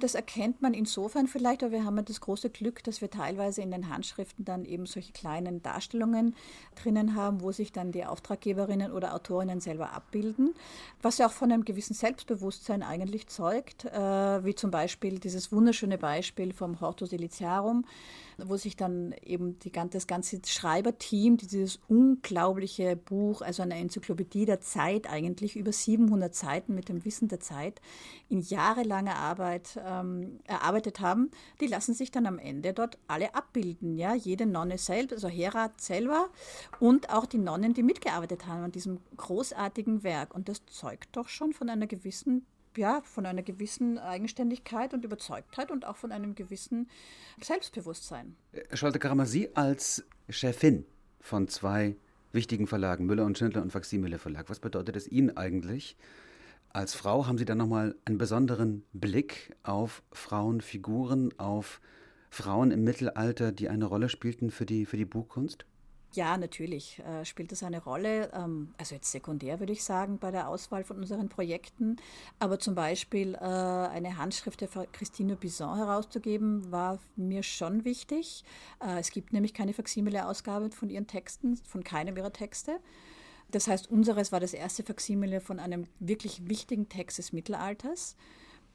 Das 0.00 0.14
erkennt 0.14 0.62
man 0.62 0.74
insofern 0.74 1.26
vielleicht, 1.26 1.62
aber 1.62 1.72
wir 1.72 1.84
haben 1.84 1.96
ja 1.96 2.02
das 2.02 2.20
große 2.20 2.50
Glück, 2.50 2.82
dass 2.84 3.00
wir 3.00 3.10
teilweise 3.10 3.62
in 3.62 3.70
den 3.70 3.88
Handschriften 3.88 4.44
dann 4.44 4.64
eben 4.64 4.86
solche 4.86 5.12
kleinen 5.12 5.62
Darstellungen 5.62 6.34
drinnen 6.74 7.14
haben, 7.14 7.42
wo 7.42 7.52
sich 7.52 7.70
dann 7.72 7.92
die 7.92 8.04
Auftraggeberinnen 8.04 8.92
oder 8.92 9.14
Autorinnen 9.14 9.60
selber 9.60 9.92
abbilden, 9.92 10.54
was 11.02 11.18
ja 11.18 11.26
auch 11.26 11.32
von 11.32 11.52
einem 11.52 11.64
gewissen 11.64 11.94
Selbstbewusstsein 11.94 12.82
eigentlich 12.82 13.28
zeugt, 13.28 13.84
äh, 13.84 14.44
wie 14.44 14.54
zum 14.54 14.70
Beispiel 14.70 15.18
dieses 15.18 15.52
wunderschöne 15.52 15.98
Beispiel 15.98 16.52
vom 16.52 16.80
Hortus 16.80 17.10
Deliciarum, 17.10 17.84
wo 18.38 18.56
sich 18.56 18.76
dann 18.76 19.14
eben 19.22 19.58
die, 19.58 19.70
das 19.70 20.06
ganze 20.06 20.40
Schreiberteam 20.44 21.36
dieses 21.36 21.78
unglaubliche 21.88 22.96
Buch, 22.96 23.42
also 23.42 23.62
eine 23.62 23.74
Enzyklopädie 23.74 24.46
der 24.46 24.60
Zeit 24.60 25.08
eigentlich, 25.08 25.56
über 25.56 25.72
700 25.72 26.34
Seiten 26.34 26.74
mit 26.74 26.88
dem 26.88 27.04
Wissen 27.04 27.28
der 27.28 27.40
Zeit, 27.40 27.80
in 28.28 28.40
jahrelanger 28.40 29.16
Arbeit 29.16 29.76
ähm, 29.90 30.38
erarbeitet 30.44 31.00
haben, 31.00 31.30
die 31.60 31.66
lassen 31.66 31.94
sich 31.94 32.10
dann 32.10 32.26
am 32.26 32.38
Ende 32.38 32.72
dort 32.72 32.98
alle 33.08 33.34
abbilden. 33.34 33.96
Ja? 33.96 34.14
Jede 34.14 34.46
Nonne 34.46 34.78
selbst, 34.78 35.12
also 35.12 35.28
Herat 35.28 35.80
selber 35.80 36.28
und 36.78 37.10
auch 37.10 37.26
die 37.26 37.38
Nonnen, 37.38 37.74
die 37.74 37.82
mitgearbeitet 37.82 38.46
haben 38.46 38.64
an 38.64 38.72
diesem 38.72 39.00
großartigen 39.16 40.02
Werk. 40.02 40.34
Und 40.34 40.48
das 40.48 40.64
zeugt 40.66 41.16
doch 41.16 41.28
schon 41.28 41.52
von 41.52 41.68
einer 41.68 41.86
gewissen 41.86 42.46
ja, 42.76 43.02
von 43.02 43.26
einer 43.26 43.42
gewissen 43.42 43.98
Eigenständigkeit 43.98 44.94
und 44.94 45.04
Überzeugtheit 45.04 45.72
und 45.72 45.84
auch 45.84 45.96
von 45.96 46.12
einem 46.12 46.36
gewissen 46.36 46.88
Selbstbewusstsein. 47.42 48.36
Charlotte 48.72 49.00
Kramer, 49.00 49.26
Sie 49.26 49.54
als 49.56 50.04
Chefin 50.28 50.86
von 51.18 51.48
zwei 51.48 51.96
wichtigen 52.32 52.68
Verlagen, 52.68 53.06
Müller 53.06 53.24
und 53.24 53.36
Schindler 53.36 53.62
und 53.62 53.72
Faximile 53.72 54.18
Verlag, 54.18 54.48
was 54.50 54.60
bedeutet 54.60 54.94
es 54.94 55.08
Ihnen 55.08 55.36
eigentlich, 55.36 55.96
als 56.72 56.94
Frau 56.94 57.26
haben 57.26 57.38
Sie 57.38 57.44
dann 57.44 57.58
nochmal 57.58 57.94
einen 58.04 58.18
besonderen 58.18 58.84
Blick 58.92 59.56
auf 59.62 60.02
Frauenfiguren, 60.12 61.38
auf 61.38 61.80
Frauen 62.30 62.70
im 62.70 62.84
Mittelalter, 62.84 63.52
die 63.52 63.68
eine 63.68 63.86
Rolle 63.86 64.08
spielten 64.08 64.50
für 64.50 64.66
die, 64.66 64.86
für 64.86 64.96
die 64.96 65.04
Buchkunst? 65.04 65.64
Ja, 66.12 66.36
natürlich 66.36 66.98
äh, 67.00 67.24
spielt 67.24 67.52
das 67.52 67.62
eine 67.62 67.82
Rolle. 67.82 68.32
Ähm, 68.34 68.74
also 68.78 68.96
jetzt 68.96 69.12
sekundär 69.12 69.60
würde 69.60 69.72
ich 69.72 69.84
sagen 69.84 70.18
bei 70.18 70.32
der 70.32 70.48
Auswahl 70.48 70.82
von 70.82 70.98
unseren 70.98 71.28
Projekten. 71.28 71.96
Aber 72.40 72.58
zum 72.58 72.74
Beispiel 72.74 73.34
äh, 73.34 73.38
eine 73.38 74.18
Handschrift 74.18 74.60
der 74.60 74.68
Christine 74.90 75.36
Bison 75.36 75.76
herauszugeben, 75.76 76.72
war 76.72 76.98
mir 77.14 77.44
schon 77.44 77.84
wichtig. 77.84 78.44
Äh, 78.80 78.98
es 78.98 79.10
gibt 79.10 79.32
nämlich 79.32 79.54
keine 79.54 79.72
Faximile-Ausgabe 79.72 80.70
von 80.72 80.90
ihren 80.90 81.06
Texten, 81.06 81.56
von 81.56 81.84
keinem 81.84 82.16
ihrer 82.16 82.32
Texte. 82.32 82.80
Das 83.50 83.68
heißt, 83.68 83.90
unseres 83.90 84.32
war 84.32 84.40
das 84.40 84.54
erste 84.54 84.82
Faksimile 84.82 85.40
von 85.40 85.58
einem 85.58 85.86
wirklich 85.98 86.48
wichtigen 86.48 86.88
Text 86.88 87.18
des 87.18 87.32
Mittelalters. 87.32 88.16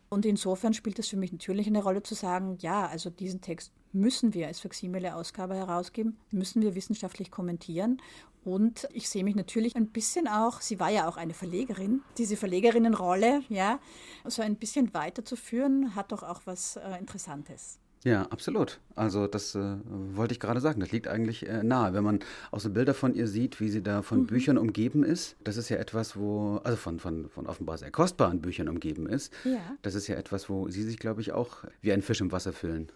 Und 0.09 0.25
insofern 0.25 0.73
spielt 0.73 0.99
es 0.99 1.07
für 1.07 1.17
mich 1.17 1.31
natürlich 1.31 1.67
eine 1.67 1.83
Rolle 1.83 2.03
zu 2.03 2.15
sagen, 2.15 2.57
ja, 2.61 2.87
also 2.87 3.09
diesen 3.09 3.41
Text 3.41 3.71
müssen 3.91 4.33
wir 4.33 4.47
als 4.47 4.59
Faksimile-Ausgabe 4.59 5.55
herausgeben, 5.55 6.17
müssen 6.31 6.61
wir 6.61 6.75
wissenschaftlich 6.75 7.31
kommentieren. 7.31 8.01
Und 8.43 8.87
ich 8.93 9.09
sehe 9.09 9.23
mich 9.23 9.35
natürlich 9.35 9.75
ein 9.75 9.87
bisschen 9.87 10.27
auch, 10.27 10.61
sie 10.61 10.79
war 10.79 10.89
ja 10.89 11.07
auch 11.07 11.17
eine 11.17 11.33
Verlegerin, 11.33 12.01
diese 12.17 12.37
Verlegerinnenrolle, 12.37 13.41
ja, 13.49 13.79
so 14.25 14.43
ein 14.43 14.57
bisschen 14.57 14.93
weiterzuführen, 14.93 15.95
hat 15.95 16.11
doch 16.11 16.21
auch 16.21 16.41
was 16.45 16.75
äh, 16.75 16.99
Interessantes. 16.99 17.79
Ja, 18.05 18.21
absolut. 18.29 18.79
Also 18.95 19.25
das 19.25 19.55
äh, 19.55 19.77
wollte 20.13 20.33
ich 20.33 20.39
gerade 20.39 20.59
sagen. 20.59 20.79
Das 20.79 20.91
liegt 20.91 21.07
eigentlich 21.07 21.49
äh, 21.49 21.63
nahe, 21.63 21.93
wenn 21.93 22.03
man 22.03 22.19
auch 22.51 22.59
so 22.59 22.69
Bilder 22.69 22.93
von 22.93 23.15
ihr 23.15 23.27
sieht, 23.27 23.59
wie 23.59 23.67
sie 23.67 23.81
da 23.81 24.03
von 24.03 24.19
mhm. 24.19 24.27
Büchern 24.27 24.57
umgeben 24.59 25.03
ist. 25.03 25.35
Das 25.43 25.57
ist 25.57 25.69
ja 25.69 25.77
etwas, 25.77 26.15
wo, 26.15 26.61
also 26.63 26.77
von, 26.77 26.99
von, 26.99 27.27
von 27.29 27.47
offenbar 27.47 27.79
sehr 27.79 27.89
kostbaren 27.89 28.41
Büchern 28.41 28.69
umgeben 28.69 29.09
ist. 29.09 29.33
Ja. 29.43 29.57
Das 29.81 29.95
ist 29.95 30.07
ja 30.07 30.17
etwas, 30.17 30.49
wo 30.49 30.69
sie 30.69 30.83
sich, 30.83 30.99
glaube 30.99 31.21
ich, 31.21 31.31
auch 31.31 31.63
wie 31.81 31.91
ein 31.91 32.03
Fisch 32.03 32.21
im 32.21 32.31
Wasser 32.31 32.53
fühlen. 32.53 32.89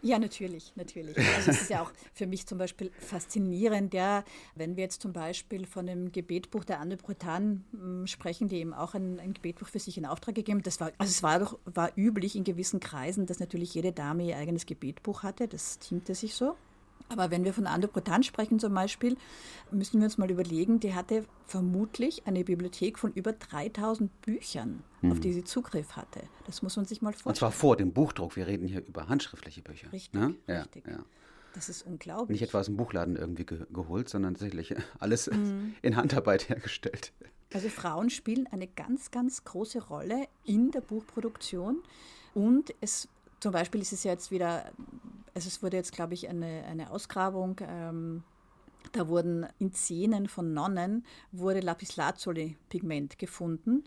Ja, 0.00 0.18
natürlich, 0.18 0.72
natürlich. 0.76 1.16
Also 1.18 1.50
es 1.50 1.62
ist 1.62 1.70
ja 1.70 1.82
auch 1.82 1.92
für 2.14 2.26
mich 2.26 2.46
zum 2.46 2.58
Beispiel 2.58 2.90
faszinierend, 3.00 3.94
ja, 3.94 4.24
wenn 4.54 4.76
wir 4.76 4.84
jetzt 4.84 5.02
zum 5.02 5.12
Beispiel 5.12 5.66
von 5.66 5.86
dem 5.86 6.12
Gebetbuch 6.12 6.64
der 6.64 6.78
Anne 6.80 6.96
Bretagne 6.96 7.62
hm, 7.72 8.06
sprechen, 8.06 8.48
die 8.48 8.56
eben 8.56 8.74
auch 8.74 8.94
ein, 8.94 9.18
ein, 9.18 9.34
Gebetbuch 9.34 9.68
für 9.68 9.80
sich 9.80 9.98
in 9.98 10.06
Auftrag 10.06 10.36
gegeben. 10.36 10.62
Das 10.62 10.80
war, 10.80 10.92
also 10.98 11.10
es 11.10 11.22
war 11.22 11.40
doch 11.40 11.58
war 11.64 11.90
üblich 11.96 12.36
in 12.36 12.44
gewissen 12.44 12.78
Kreisen, 12.78 13.26
dass 13.26 13.40
natürlich 13.40 13.74
jede 13.74 13.92
Dame 13.92 14.24
ihr 14.24 14.36
eigenes 14.36 14.66
Gebetbuch 14.66 15.24
hatte. 15.24 15.48
Das 15.48 15.78
teamte 15.78 16.14
sich 16.14 16.34
so. 16.34 16.54
Aber 17.08 17.30
wenn 17.30 17.44
wir 17.44 17.54
von 17.54 17.66
Anne 17.66 17.88
Bretan 17.88 18.22
sprechen 18.22 18.58
zum 18.58 18.74
Beispiel, 18.74 19.16
müssen 19.70 20.00
wir 20.00 20.04
uns 20.04 20.18
mal 20.18 20.30
überlegen, 20.30 20.80
die 20.80 20.94
hatte 20.94 21.24
vermutlich 21.46 22.26
eine 22.26 22.44
Bibliothek 22.44 22.98
von 22.98 23.12
über 23.12 23.32
3000 23.32 24.20
Büchern, 24.22 24.82
hm. 25.00 25.12
auf 25.12 25.20
die 25.20 25.32
sie 25.32 25.44
Zugriff 25.44 25.96
hatte. 25.96 26.20
Das 26.46 26.62
muss 26.62 26.76
man 26.76 26.84
sich 26.84 27.00
mal 27.00 27.12
vorstellen. 27.12 27.30
Und 27.30 27.36
zwar 27.36 27.52
vor 27.52 27.76
dem 27.76 27.92
Buchdruck. 27.92 28.36
Wir 28.36 28.46
reden 28.46 28.68
hier 28.68 28.86
über 28.86 29.08
handschriftliche 29.08 29.62
Bücher. 29.62 29.92
Richtig, 29.92 30.20
ne? 30.20 30.34
ja, 30.46 30.62
richtig. 30.62 30.86
Ja. 30.86 31.04
Das 31.54 31.68
ist 31.68 31.82
unglaublich. 31.82 32.40
Nicht 32.40 32.48
etwa 32.48 32.60
aus 32.60 32.66
dem 32.66 32.76
Buchladen 32.76 33.16
irgendwie 33.16 33.46
ge 33.46 33.66
geholt, 33.72 34.08
sondern 34.08 34.34
tatsächlich 34.34 34.74
alles 34.98 35.30
mhm. 35.30 35.74
in 35.82 35.96
Handarbeit 35.96 36.48
hergestellt. 36.48 37.12
Also 37.52 37.70
Frauen 37.70 38.10
spielen 38.10 38.46
eine 38.46 38.66
ganz, 38.66 39.10
ganz 39.10 39.44
große 39.44 39.82
Rolle 39.86 40.28
in 40.44 40.70
der 40.70 40.82
Buchproduktion 40.82 41.82
und 42.34 42.74
es 42.82 43.08
zum 43.40 43.52
Beispiel 43.52 43.80
ist 43.80 43.92
es 43.92 44.04
ja 44.04 44.12
jetzt 44.12 44.30
wieder, 44.30 44.70
also 45.38 45.46
es 45.46 45.62
wurde 45.62 45.76
jetzt, 45.76 45.92
glaube 45.92 46.14
ich, 46.14 46.28
eine, 46.28 46.64
eine 46.64 46.90
Ausgrabung. 46.90 47.60
Ähm, 47.60 48.24
da 48.90 49.06
wurden 49.06 49.46
in 49.60 49.72
Zähnen 49.72 50.26
von 50.26 50.52
Nonnen 50.52 51.06
wurde 51.30 51.60
Lapislazuli-Pigment 51.60 53.20
gefunden, 53.20 53.84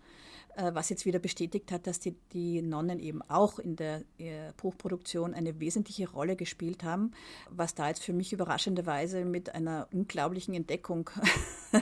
äh, 0.56 0.74
was 0.74 0.88
jetzt 0.88 1.06
wieder 1.06 1.20
bestätigt 1.20 1.74
hat, 1.74 1.88
dass 1.88 2.00
die, 2.00 2.16
die 2.32 2.62
Nonnen 2.62 3.02
eben 3.02 3.22
auch 3.24 3.60
in 3.60 3.76
der 3.76 4.04
äh, 4.18 4.54
Buchproduktion 4.56 5.34
eine 5.34 5.60
wesentliche 5.60 6.10
Rolle 6.10 6.38
gespielt 6.38 6.86
haben, 6.86 7.12
was 7.50 7.76
da 7.76 7.90
jetzt 7.90 8.06
für 8.06 8.14
mich 8.14 8.32
überraschenderweise 8.32 9.26
mit 9.26 9.54
einer 9.54 9.90
unglaublichen 9.92 10.54
Entdeckung, 10.54 11.10
äh, 11.74 11.82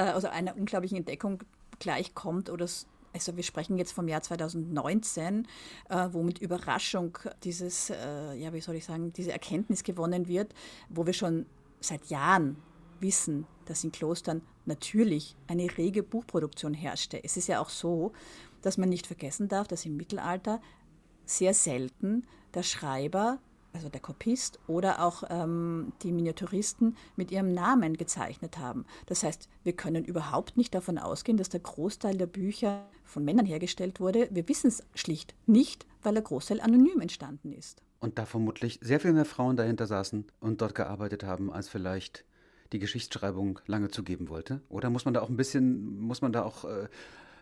also 0.00 0.28
einer 0.28 0.54
unglaublichen 0.54 0.98
Entdeckung 0.98 1.44
gleichkommt 1.78 2.50
oder 2.50 2.66
also 3.12 3.36
wir 3.36 3.42
sprechen 3.42 3.78
jetzt 3.78 3.92
vom 3.92 4.08
Jahr 4.08 4.22
2019, 4.22 5.46
äh, 5.88 6.08
wo 6.12 6.22
mit 6.22 6.38
Überraschung 6.38 7.18
dieses, 7.42 7.90
äh, 7.90 8.34
ja, 8.34 8.52
wie 8.52 8.60
soll 8.60 8.76
ich 8.76 8.84
sagen, 8.84 9.12
diese 9.12 9.32
Erkenntnis 9.32 9.82
gewonnen 9.82 10.28
wird, 10.28 10.54
wo 10.88 11.06
wir 11.06 11.12
schon 11.12 11.46
seit 11.80 12.06
Jahren 12.06 12.56
wissen, 13.00 13.46
dass 13.66 13.84
in 13.84 13.92
Klostern 13.92 14.42
natürlich 14.66 15.36
eine 15.46 15.66
rege 15.76 16.02
Buchproduktion 16.02 16.74
herrschte. 16.74 17.22
Es 17.22 17.36
ist 17.36 17.48
ja 17.48 17.60
auch 17.60 17.70
so, 17.70 18.12
dass 18.62 18.76
man 18.76 18.88
nicht 18.88 19.06
vergessen 19.06 19.48
darf, 19.48 19.68
dass 19.68 19.84
im 19.84 19.96
Mittelalter 19.96 20.60
sehr 21.24 21.54
selten 21.54 22.26
der 22.54 22.62
Schreiber 22.62 23.38
also 23.72 23.88
der 23.88 24.00
Kopist 24.00 24.58
oder 24.66 25.04
auch 25.04 25.24
ähm, 25.28 25.92
die 26.02 26.12
Miniaturisten 26.12 26.96
mit 27.16 27.30
ihrem 27.30 27.52
Namen 27.52 27.96
gezeichnet 27.96 28.58
haben. 28.58 28.84
Das 29.06 29.22
heißt, 29.22 29.48
wir 29.64 29.72
können 29.74 30.04
überhaupt 30.04 30.56
nicht 30.56 30.74
davon 30.74 30.98
ausgehen, 30.98 31.38
dass 31.38 31.48
der 31.48 31.60
Großteil 31.60 32.16
der 32.16 32.26
Bücher 32.26 32.86
von 33.04 33.24
Männern 33.24 33.46
hergestellt 33.46 34.00
wurde. 34.00 34.28
Wir 34.30 34.48
wissen 34.48 34.68
es 34.68 34.82
schlicht 34.94 35.34
nicht, 35.46 35.86
weil 36.02 36.14
der 36.14 36.22
Großteil 36.22 36.60
anonym 36.60 37.00
entstanden 37.00 37.52
ist. 37.52 37.82
Und 38.00 38.18
da 38.18 38.26
vermutlich 38.26 38.78
sehr 38.82 39.00
viel 39.00 39.12
mehr 39.12 39.24
Frauen 39.24 39.56
dahinter 39.56 39.86
saßen 39.86 40.26
und 40.40 40.60
dort 40.60 40.74
gearbeitet 40.74 41.24
haben, 41.24 41.52
als 41.52 41.68
vielleicht 41.68 42.24
die 42.72 42.78
Geschichtsschreibung 42.78 43.60
lange 43.66 43.88
zugeben 43.88 44.28
wollte. 44.28 44.60
Oder 44.68 44.90
muss 44.90 45.04
man 45.04 45.14
da 45.14 45.22
auch 45.22 45.28
ein 45.28 45.36
bisschen, 45.36 45.98
muss 46.00 46.22
man 46.22 46.32
da 46.32 46.42
auch 46.44 46.64
äh, 46.64 46.88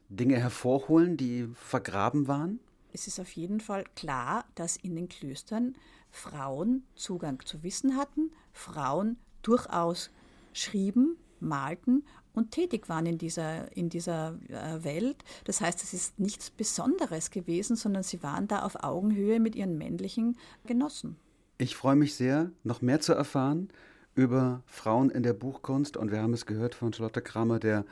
Dinge 0.09 0.37
hervorholen, 0.37 1.17
die 1.17 1.49
vergraben 1.55 2.29
waren? 2.29 2.61
Es 2.97 3.07
ist 3.07 3.21
auf 3.21 3.31
jeden 3.33 3.61
Fall 3.61 3.85
klar, 3.95 4.47
dass 4.55 4.79
in 4.79 4.97
den 4.97 5.11
Klöstern 5.11 5.75
Frauen 6.11 6.83
Zugang 6.95 7.45
zu 7.45 7.63
Wissen 7.63 7.95
hatten, 7.95 8.31
Frauen 8.55 9.19
durchaus 9.43 10.11
schrieben, 10.55 11.19
malten 11.39 12.07
und 12.33 12.53
tätig 12.53 12.89
waren 12.89 13.05
in 13.05 13.19
dieser, 13.19 13.71
in 13.77 13.91
dieser 13.91 14.39
äh, 14.49 14.83
Welt. 14.83 15.25
Das 15.45 15.61
heißt, 15.61 15.83
es 15.83 15.93
ist 15.93 16.19
nichts 16.19 16.49
Besonderes 16.49 17.31
gewesen, 17.31 17.77
sondern 17.77 18.03
sie 18.03 18.23
waren 18.23 18.49
da 18.49 18.63
auf 18.63 18.83
Augenhöhe 18.83 19.41
mit 19.41 19.57
ihren 19.57 19.77
männlichen 19.77 20.39
Genossen. 20.65 21.17
Ich 21.59 21.77
freue 21.77 21.97
mich 21.97 22.15
sehr, 22.15 22.51
noch 22.65 22.81
mehr 22.81 23.03
zu 23.03 23.13
erfahren 23.13 23.69
über 24.15 24.63
Frauen 24.65 25.11
in 25.11 25.23
der 25.23 25.35
Buchkunst. 25.35 25.99
Und 25.99 26.13
wir 26.13 26.23
haben 26.23 26.33
es 26.33 26.47
gehört 26.47 26.75
von 26.75 26.95
Charlotte 26.95 27.21
Kramer, 27.21 27.59
der 27.59 27.85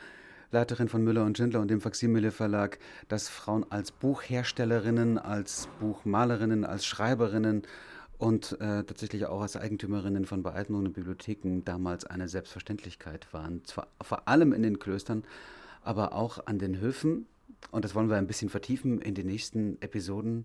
Leiterin 0.55 0.89
von 0.89 1.03
Müller 1.03 1.25
und 1.25 1.37
Schindler 1.37 1.61
und 1.61 1.69
dem 1.69 1.81
Faximile 1.81 2.31
Verlag, 2.31 2.79
dass 3.09 3.29
Frauen 3.29 3.67
als 3.71 3.91
Buchherstellerinnen, 3.91 5.19
als 5.19 5.69
Buchmalerinnen, 5.81 6.65
als 6.65 6.87
Schreiberinnen 6.87 7.63
und 8.19 8.53
äh, 8.61 8.85
tatsächlich 8.85 9.27
auch 9.27 9.43
als 9.43 9.57
Eigentümerinnen 9.57 10.25
von 10.25 10.45
beeindruckenden 10.45 10.93
Bibliotheken 10.93 11.63
damals 11.65 12.05
eine 12.05 12.29
Selbstverständlichkeit 12.29 13.33
waren. 13.33 13.65
Zwar 13.65 13.89
vor 14.01 14.29
allem 14.29 14.53
in 14.53 14.63
den 14.63 14.79
Klöstern, 14.79 15.25
aber 15.83 16.15
auch 16.15 16.47
an 16.47 16.61
den 16.61 16.79
Höfen. 16.79 17.27
Und 17.73 17.85
das 17.85 17.97
wollen 17.97 18.09
wir 18.09 18.17
ein 18.17 18.29
bisschen 18.29 18.49
vertiefen 18.49 19.01
in 19.01 19.15
den 19.15 19.27
nächsten 19.27 19.83
Episoden. 19.83 20.45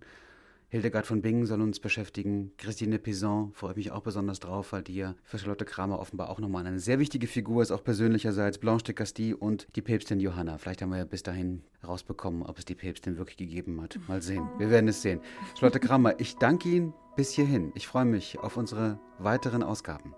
Hildegard 0.69 1.07
von 1.07 1.21
Bingen 1.23 1.47
soll 1.47 1.61
uns 1.61 1.79
beschäftigen. 1.79 2.51
Christine 2.57 2.99
Pison 2.99 3.51
freue 3.53 3.73
mich 3.73 3.91
auch 3.91 4.01
besonders 4.01 4.39
drauf, 4.39 4.71
weil 4.71 4.83
die 4.83 4.95
ja 4.95 5.15
für 5.23 5.39
Charlotte 5.39 5.65
Kramer 5.65 5.99
offenbar 5.99 6.29
auch 6.29 6.39
nochmal 6.39 6.65
eine 6.67 6.79
sehr 6.79 6.99
wichtige 6.99 7.25
Figur 7.25 7.63
ist, 7.63 7.71
auch 7.71 7.83
persönlicherseits. 7.83 8.59
Blanche 8.59 8.83
de 8.85 8.93
Castille 8.95 9.35
und 9.35 9.67
die 9.75 9.81
Päpstin 9.81 10.19
Johanna. 10.19 10.59
Vielleicht 10.59 10.83
haben 10.83 10.91
wir 10.91 10.99
ja 10.99 11.05
bis 11.05 11.23
dahin 11.23 11.63
rausbekommen, 11.85 12.43
ob 12.43 12.59
es 12.59 12.65
die 12.65 12.75
Päpstin 12.75 13.17
wirklich 13.17 13.37
gegeben 13.37 13.81
hat. 13.81 13.99
Mal 14.07 14.21
sehen. 14.21 14.47
Wir 14.59 14.69
werden 14.69 14.87
es 14.87 15.01
sehen. 15.01 15.21
Charlotte 15.59 15.79
Kramer, 15.79 16.19
ich 16.19 16.35
danke 16.35 16.69
Ihnen 16.69 16.93
bis 17.15 17.31
hierhin. 17.31 17.71
Ich 17.73 17.87
freue 17.87 18.05
mich 18.05 18.37
auf 18.39 18.55
unsere 18.55 18.99
weiteren 19.17 19.63
Ausgaben. 19.63 20.13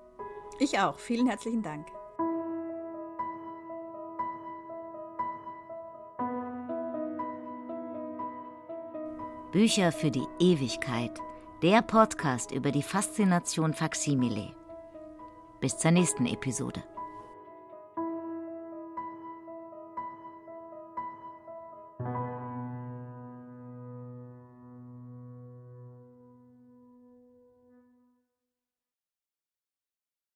Ich 0.60 0.80
auch. 0.80 1.00
Vielen 1.00 1.28
herzlichen 1.28 1.64
Dank. 1.64 1.88
Bücher 9.52 9.92
für 9.92 10.12
die 10.12 10.26
Ewigkeit. 10.40 11.12
Der 11.62 11.82
Podcast 11.82 12.54
über 12.54 12.72
die 12.72 12.82
Faszination 12.82 13.74
Faksimile. 13.74 14.56
Bis 15.60 15.78
zur 15.78 15.92
nächsten 15.92 16.26
Episode. 16.26 16.82